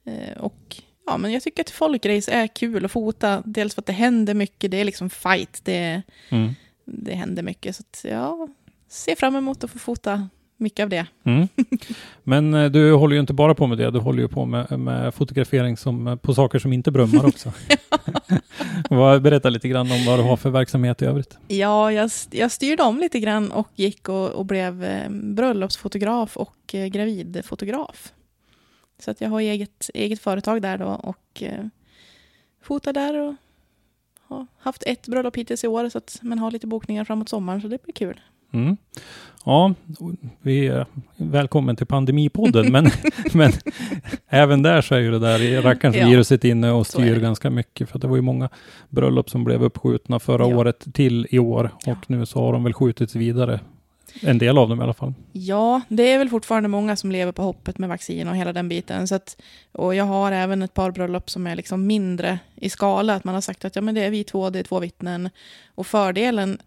Eh, 0.06 0.38
Och 0.42 0.76
ja, 1.06 1.18
men 1.18 1.32
jag 1.32 1.44
tycker 1.44 1.64
att 1.64 1.70
folkrace 1.70 2.32
är 2.32 2.48
kul 2.48 2.86
att 2.86 2.92
fota. 2.92 3.44
Dels 3.46 3.76
för 3.76 3.82
att 3.82 3.86
det 3.86 3.94
händer 3.94 4.34
mycket, 4.34 4.72
det 4.72 4.78
är 4.78 4.86
liksom 4.86 5.10
fight, 5.10 5.62
det, 5.64 6.02
Mm. 6.30 6.54
det 6.86 7.16
händer 7.16 7.44
mycket. 7.44 7.76
Så 7.76 7.82
att 7.90 8.06
jag 8.12 8.50
ser 8.90 9.16
fram 9.16 9.36
emot 9.36 9.64
att 9.64 9.72
få 9.72 9.80
fota 9.80 10.30
mycket 10.58 10.84
av 10.84 10.90
det. 10.90 11.06
Mm. 11.24 11.48
Men 12.24 12.54
eh, 12.54 12.66
du 12.72 12.94
håller 12.94 13.14
ju 13.16 13.20
inte 13.20 13.34
bara 13.34 13.56
på 13.56 13.68
med 13.68 13.78
det, 13.78 13.92
du 13.92 14.00
håller 14.00 14.22
ju 14.22 14.28
på 14.28 14.46
med, 14.46 14.80
med 14.80 15.14
fotografering 15.16 15.78
som, 15.78 16.20
på 16.22 16.34
saker 16.34 16.60
som 16.60 16.74
inte 16.74 16.92
brummar 16.92 17.26
också. 17.26 17.52
Berätta 18.90 19.50
lite 19.50 19.68
grann 19.68 19.92
om 19.92 20.06
vad 20.06 20.20
du 20.20 20.24
har 20.24 20.38
för 20.38 20.50
verksamhet 20.50 21.02
i 21.02 21.06
övrigt. 21.06 21.38
Ja, 21.48 21.92
jag, 21.92 22.12
jag 22.32 22.52
styrde 22.52 22.84
om 22.84 23.00
lite 23.00 23.20
grann 23.20 23.52
och 23.52 23.68
gick 23.76 24.10
och, 24.10 24.30
och 24.30 24.46
blev 24.46 24.84
eh, 24.84 25.10
bröllopsfotograf 25.10 26.38
och 26.38 26.76
eh, 26.76 26.88
gravidfotograf. 26.88 28.14
Så 29.00 29.12
att 29.12 29.22
jag 29.22 29.30
har 29.30 29.40
eget, 29.40 29.90
eget 29.94 30.22
företag 30.22 30.62
där 30.62 30.78
då 30.78 30.88
och 30.88 31.44
eh, 31.44 31.66
fotar 32.62 32.94
där 32.94 33.20
och 33.20 33.36
har 34.22 34.48
haft 34.58 34.84
ett 34.84 35.08
bröllop 35.08 35.38
hittills 35.38 35.64
i 35.64 35.68
år 35.68 35.90
så 35.90 35.98
att 35.98 36.20
man 36.22 36.40
har 36.40 36.52
lite 36.52 36.68
bokningar 36.68 37.04
framåt 37.04 37.30
sommaren 37.30 37.62
så 37.62 37.68
det 37.68 37.84
blir 37.84 37.94
kul. 37.94 38.22
Mm. 38.56 38.78
Ja, 39.46 39.74
vi 40.42 40.68
är 40.68 40.86
välkommen 41.18 41.76
till 41.76 41.86
pandemipodden, 41.86 42.72
men, 42.72 42.90
men 43.34 43.52
även 44.30 44.62
där 44.62 44.82
så 44.82 44.96
är 44.96 45.00
ju 45.00 45.12
det 45.12 45.20
där 45.20 45.62
rackarns 45.62 45.96
Ja, 45.96 46.08
viruset 46.08 46.44
inne 46.44 46.72
och 46.72 46.88
styr 46.88 47.20
ganska 47.20 47.50
mycket, 47.50 47.90
för 47.90 48.00
det 48.00 48.08
var 48.08 48.16
ju 48.16 48.22
många 48.22 48.50
bröllop 48.90 49.30
som 49.30 49.44
blev 49.44 49.64
uppskjutna 49.64 50.20
förra 50.20 50.50
Ja. 50.50 50.56
året 50.56 50.86
till 50.94 51.28
i 51.30 51.40
år, 51.40 51.72
Ja. 51.86 51.92
och 51.92 52.10
nu 52.10 52.26
så 52.26 52.40
har 52.40 52.54
de 52.54 52.64
väl 52.64 52.74
skjutits 52.74 53.16
vidare. 53.16 53.60
En 54.22 54.38
del 54.38 54.58
av 54.58 54.70
dem 54.70 54.80
i 54.80 54.84
alla 54.84 54.94
fall. 54.94 55.14
Ja, 55.32 55.82
det 55.88 56.14
är 56.14 56.18
väl 56.18 56.30
fortfarande 56.30 56.70
många 56.70 56.96
som 56.96 57.12
lever 57.12 57.32
på 57.32 57.42
hoppet 57.42 57.78
med 57.78 57.90
vaccin 57.90 58.28
och 58.28 58.36
hela 58.36 58.54
den 58.54 58.70
biten. 58.70 59.08
Så 59.08 59.16
att, 59.16 59.42
och 59.72 59.96
jag 59.96 60.06
har 60.06 60.32
även 60.32 60.62
ett 60.62 60.74
par 60.74 60.92
bröllop 60.92 61.30
som 61.30 61.48
är 61.48 61.56
liksom 61.56 61.88
mindre 61.88 62.40
i 62.56 62.70
skala. 62.70 63.14
Att 63.16 63.24
man 63.24 63.34
har 63.34 63.42
sagt 63.42 63.66
att 63.66 63.76
ja, 63.76 63.82
men 63.82 63.96
det 63.96 64.02
är 64.04 64.10
vi 64.10 64.24
två, 64.24 64.50
det 64.50 64.60
är 64.60 64.64
två 64.64 64.80
vittnen. 64.80 65.30
Och 65.76 65.88
fördelen 65.88 66.58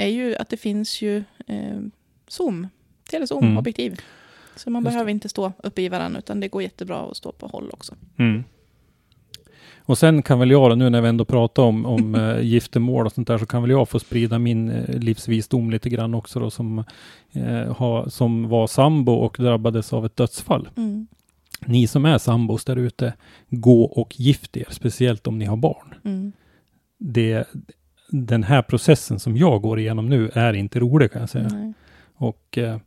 är 0.00 0.08
ju 0.08 0.36
att 0.36 0.48
det 0.48 0.56
finns 0.56 1.02
ju 1.02 1.16
eh, 1.46 1.80
Zoom, 2.28 2.68
telezoom-objektiv. 3.10 4.00
Så 4.56 4.70
man 4.70 4.82
Just 4.82 4.90
det. 4.90 4.94
behöver 4.94 5.10
inte 5.10 5.28
stå 5.28 5.52
uppe 5.58 5.82
i 5.82 5.88
varandra, 5.88 6.18
utan 6.18 6.40
det 6.40 6.48
går 6.48 6.62
jättebra 6.62 6.96
att 6.96 7.16
stå 7.16 7.32
på 7.32 7.46
håll 7.46 7.70
också. 7.72 7.94
Mm. 8.16 8.44
Och 9.90 9.98
sen 9.98 10.22
kan 10.22 10.38
väl 10.38 10.50
jag, 10.50 10.78
nu 10.78 10.90
när 10.90 11.00
vi 11.00 11.08
ändå 11.08 11.24
pratar 11.24 11.62
om, 11.62 11.86
om 11.86 12.14
eh, 12.34 12.40
giftermål 12.40 13.06
och 13.06 13.12
sånt 13.12 13.28
där, 13.28 13.38
så 13.38 13.46
kan 13.46 13.62
väl 13.62 13.70
jag 13.70 13.88
få 13.88 13.98
sprida 13.98 14.38
min 14.38 14.70
eh, 14.70 14.98
livsvisdom 14.98 15.70
lite 15.70 15.88
grann 15.88 16.14
också 16.14 16.40
då, 16.40 16.50
som, 16.50 16.84
eh, 17.32 17.76
har, 17.76 18.08
som 18.08 18.48
var 18.48 18.66
sambo 18.66 19.12
och 19.12 19.36
drabbades 19.38 19.92
av 19.92 20.06
ett 20.06 20.16
dödsfall. 20.16 20.68
Mm. 20.76 21.06
ni 21.66 21.86
som 21.86 22.04
är 22.04 22.18
sambos 22.18 22.64
där 22.64 22.76
ute, 22.76 23.12
gå 23.48 23.84
och 23.84 24.20
gift 24.20 24.56
er, 24.56 24.66
speciellt 24.70 25.26
om 25.26 25.38
ni 25.38 25.44
har 25.44 25.56
barn. 25.56 25.94
Mm. 26.04 26.32
Det, 26.98 27.48
den 28.10 28.42
här 28.42 28.62
processen 28.62 29.18
som 29.18 29.36
jag 29.36 29.62
går 29.62 29.78
igenom 29.78 30.08
nu 30.08 30.30
är 30.34 30.52
inte 30.52 30.80
rolig 30.80 31.12
kan 31.12 31.20
jag 31.20 31.30
säga. 31.30 31.48
Nej. 31.48 31.72
Och, 32.14 32.58
eh, 32.58 32.78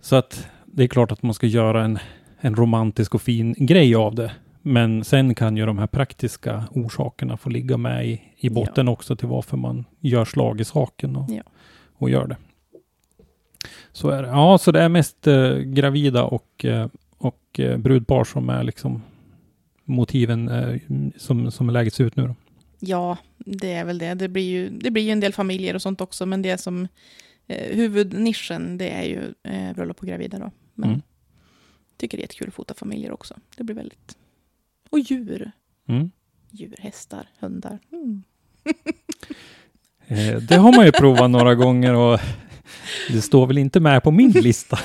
så 0.00 0.16
att 0.16 0.48
det 0.66 0.82
är 0.82 0.88
klart 0.88 1.12
att 1.12 1.22
man 1.22 1.34
ska 1.34 1.46
göra 1.46 1.84
en, 1.84 1.98
en 2.40 2.54
romantisk 2.54 3.14
och 3.14 3.22
fin 3.22 3.54
grej 3.58 3.94
av 3.94 4.14
det. 4.14 4.32
Men 4.62 5.04
sen 5.04 5.34
kan 5.34 5.56
ju 5.56 5.66
de 5.66 5.78
här 5.78 5.86
praktiska 5.86 6.64
orsakerna 6.70 7.36
få 7.36 7.50
ligga 7.50 7.76
med 7.76 8.06
i, 8.08 8.22
i 8.36 8.50
botten 8.50 8.88
också 8.88 9.16
till 9.16 9.28
varför 9.28 9.56
man 9.56 9.84
gör 10.00 10.24
slag 10.24 10.60
i 10.60 10.64
saken 10.64 11.16
och, 11.16 11.30
Ja. 11.30 11.42
och 11.94 12.10
gör 12.10 12.26
det. 12.26 12.36
Så 13.92 14.08
är 14.10 14.22
det. 14.22 14.28
Ja, 14.28 14.58
så 14.58 14.72
det 14.72 14.80
är 14.82 14.88
mest 14.88 15.26
eh, 15.26 15.56
gravida 15.56 16.24
och, 16.24 16.64
eh, 16.64 16.88
och 17.18 17.60
eh, 17.60 17.78
brudpar 17.78 18.24
som 18.24 18.48
är 18.50 18.62
liksom 18.64 19.02
motiven 19.84 20.48
eh, 20.48 20.76
som, 21.16 21.50
som 21.50 21.70
läget 21.70 21.94
ser 21.94 22.04
ut 22.04 22.16
nu. 22.16 22.26
Då. 22.26 22.34
Ja, 22.78 23.18
det 23.38 23.72
är 23.72 23.84
väl 23.84 23.98
det. 23.98 24.14
Det 24.14 24.28
blir 24.28 24.42
ju, 24.50 24.68
det 24.70 24.90
blir 24.90 25.02
ju 25.02 25.10
en 25.10 25.20
del 25.20 25.32
familjer 25.32 25.74
och 25.74 25.82
sånt 25.82 26.00
också, 26.00 26.26
men 26.26 26.42
det 26.42 26.58
som 26.58 26.88
eh, 27.46 27.76
huvudnischen, 27.76 28.78
det 28.78 28.88
är 28.88 29.02
ju 29.04 29.34
eh, 29.52 29.74
bröllop 29.74 30.00
och 30.00 30.06
gravida 30.06 30.38
då. 30.38 30.50
Men 30.74 30.88
Mm. 30.90 31.02
tycker 31.96 32.16
det 32.16 32.20
är 32.20 32.24
jättekul 32.24 32.48
att 32.48 32.54
fota 32.54 32.74
familjer 32.74 33.10
också. 33.12 33.34
Det 33.56 33.64
blir 33.64 33.76
väldigt... 33.76 34.16
Och 34.90 34.98
djur. 34.98 35.50
Mm. 35.88 36.10
Djur, 36.50 36.74
hästar, 36.78 37.28
hundar. 37.40 37.78
Mm. 37.92 38.22
Eh, 40.06 40.36
det 40.42 40.56
har 40.56 40.72
man 40.76 40.86
ju 40.86 40.92
provat 40.92 41.30
några 41.30 41.54
gånger 41.54 41.94
och 41.94 42.20
det 43.10 43.22
står 43.22 43.46
väl 43.46 43.58
inte 43.58 43.80
med 43.80 44.02
på 44.02 44.10
min 44.10 44.30
lista 44.30 44.78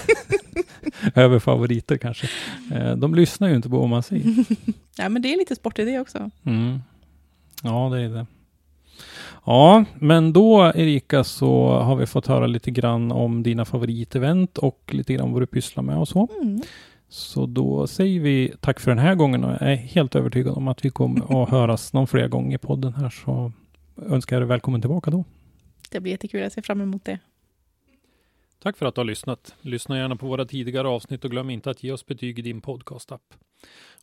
över 1.15 1.39
favoriter 1.39 1.97
kanske. 1.97 2.27
Eh, 2.73 2.95
de 2.95 3.15
lyssnar 3.15 3.47
ju 3.49 3.56
inte 3.56 3.69
på 3.69 3.80
vad 3.80 3.89
man 3.89 4.04
säger. 4.04 4.45
Ja, 4.97 5.10
men 5.10 5.21
det 5.21 5.34
är 5.34 5.38
lite 5.38 5.56
sport 5.56 5.80
i 5.80 5.86
det 5.86 5.99
också. 5.99 6.32
Mm. 6.45 6.80
Ja, 7.62 7.89
det 7.89 8.02
är 8.02 8.10
det. 8.10 8.26
Ja, 9.45 9.86
men 10.00 10.34
då 10.34 10.71
Erika 10.76 11.24
så 11.24 11.69
har 11.69 11.95
vi 11.95 12.06
fått 12.06 12.28
höra 12.28 12.47
lite 12.47 12.71
grann 12.71 13.12
om 13.12 13.43
dina 13.43 13.65
favoritevent 13.65 14.58
och 14.58 14.89
lite 14.93 15.13
grann 15.13 15.32
vad 15.32 15.41
du 15.41 15.45
pysslar 15.45 15.84
med 15.84 15.97
och 15.97 16.08
så. 16.08 16.28
Mm. 16.41 16.62
Så 17.10 17.45
då 17.45 17.88
säger 17.88 18.19
vi 18.19 18.54
tack 18.60 18.80
för 18.80 18.91
den 18.91 19.00
här 19.00 19.15
gången 19.15 19.43
och 19.43 19.52
jag 19.52 19.62
är 19.62 19.76
helt 19.76 20.15
övertygad 20.15 20.54
om 20.58 20.67
att 20.67 20.86
vi 20.86 20.89
kommer 20.89 21.43
att 21.43 21.50
höras 21.58 21.93
någon 21.93 22.08
fler 22.08 22.28
gång 22.28 22.54
i 22.54 22.58
podden 22.58 22.93
här 22.93 23.10
så 23.10 23.52
önskar 24.06 24.36
jag 24.36 24.41
dig 24.41 24.47
välkommen 24.47 24.82
tillbaka 24.82 25.12
då. 25.12 25.24
Det 25.89 26.00
blir 26.00 26.12
jättekul, 26.12 26.41
jag 26.41 26.52
ser 26.52 26.62
fram 26.62 26.82
emot 26.82 27.06
det. 27.06 27.19
Tack 28.63 28.78
för 28.78 28.86
att 28.86 28.95
du 28.95 29.00
har 29.00 29.06
lyssnat. 29.06 29.56
Lyssna 29.62 29.97
gärna 29.97 30.15
på 30.15 30.28
våra 30.28 30.45
tidigare 30.45 30.88
avsnitt 30.88 31.26
och 31.26 31.32
glöm 31.32 31.50
inte 31.50 31.69
att 31.69 31.84
ge 31.84 31.91
oss 31.91 32.06
betyg 32.06 32.39
i 32.39 32.41
din 32.41 32.62
podcastapp. 32.62 33.34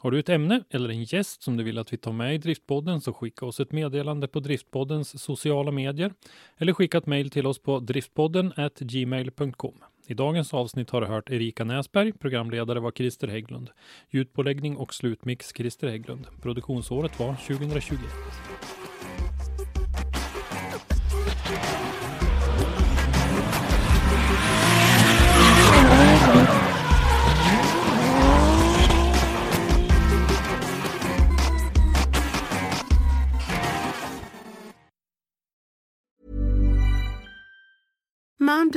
Har 0.00 0.10
du 0.10 0.18
ett 0.18 0.28
ämne 0.28 0.64
eller 0.70 0.88
en 0.88 1.02
gäst 1.02 1.42
som 1.42 1.56
du 1.56 1.64
vill 1.64 1.78
att 1.78 1.92
vi 1.92 1.96
tar 1.96 2.12
med 2.12 2.34
i 2.34 2.38
Driftpodden 2.38 3.00
så 3.00 3.12
skicka 3.12 3.46
oss 3.46 3.60
ett 3.60 3.72
meddelande 3.72 4.28
på 4.28 4.40
Driftpoddens 4.40 5.22
sociala 5.22 5.70
medier 5.70 6.12
eller 6.56 6.72
skicka 6.72 6.98
ett 6.98 7.06
mejl 7.06 7.30
till 7.30 7.46
oss 7.46 7.58
på 7.58 7.80
driftpodden 7.80 8.52
gmail.com. 8.78 9.74
I 10.06 10.14
dagens 10.14 10.54
avsnitt 10.54 10.90
har 10.90 11.00
du 11.00 11.06
hört 11.06 11.30
Erika 11.30 11.64
Näsberg, 11.64 12.12
programledare 12.12 12.80
var 12.80 12.90
Christer 12.90 13.28
Hägglund. 13.28 13.70
Ljudpåläggning 14.10 14.76
och 14.76 14.94
slutmix 14.94 15.52
Christer 15.56 15.88
Hägglund. 15.88 16.26
Produktionsåret 16.42 17.18
var 17.18 17.34
2021. 17.34 18.00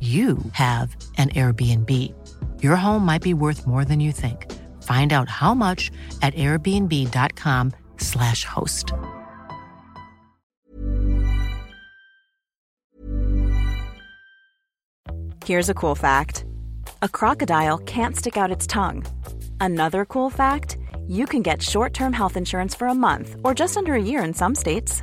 you 0.00 0.38
have 0.52 0.94
an 1.16 1.30
Airbnb. 1.30 2.14
Your 2.62 2.76
home 2.76 3.04
might 3.04 3.22
be 3.22 3.34
worth 3.34 3.66
more 3.66 3.84
than 3.84 3.98
you 3.98 4.12
think. 4.12 4.52
Find 4.84 5.12
out 5.12 5.28
how 5.28 5.54
much 5.54 5.90
at 6.22 6.34
airbnb.com/slash 6.34 8.44
host. 8.44 8.92
Here's 15.44 15.70
a 15.70 15.74
cool 15.74 15.94
fact 15.94 16.44
a 17.02 17.08
crocodile 17.08 17.78
can't 17.78 18.14
stick 18.14 18.36
out 18.36 18.52
its 18.52 18.66
tongue. 18.66 19.04
Another 19.60 20.04
cool 20.04 20.30
fact 20.30 20.76
you 21.06 21.26
can 21.26 21.42
get 21.42 21.62
short 21.62 21.94
term 21.94 22.12
health 22.12 22.36
insurance 22.36 22.74
for 22.74 22.86
a 22.86 22.94
month 22.94 23.36
or 23.42 23.54
just 23.54 23.76
under 23.76 23.94
a 23.94 24.02
year 24.02 24.22
in 24.22 24.34
some 24.34 24.54
states. 24.54 25.02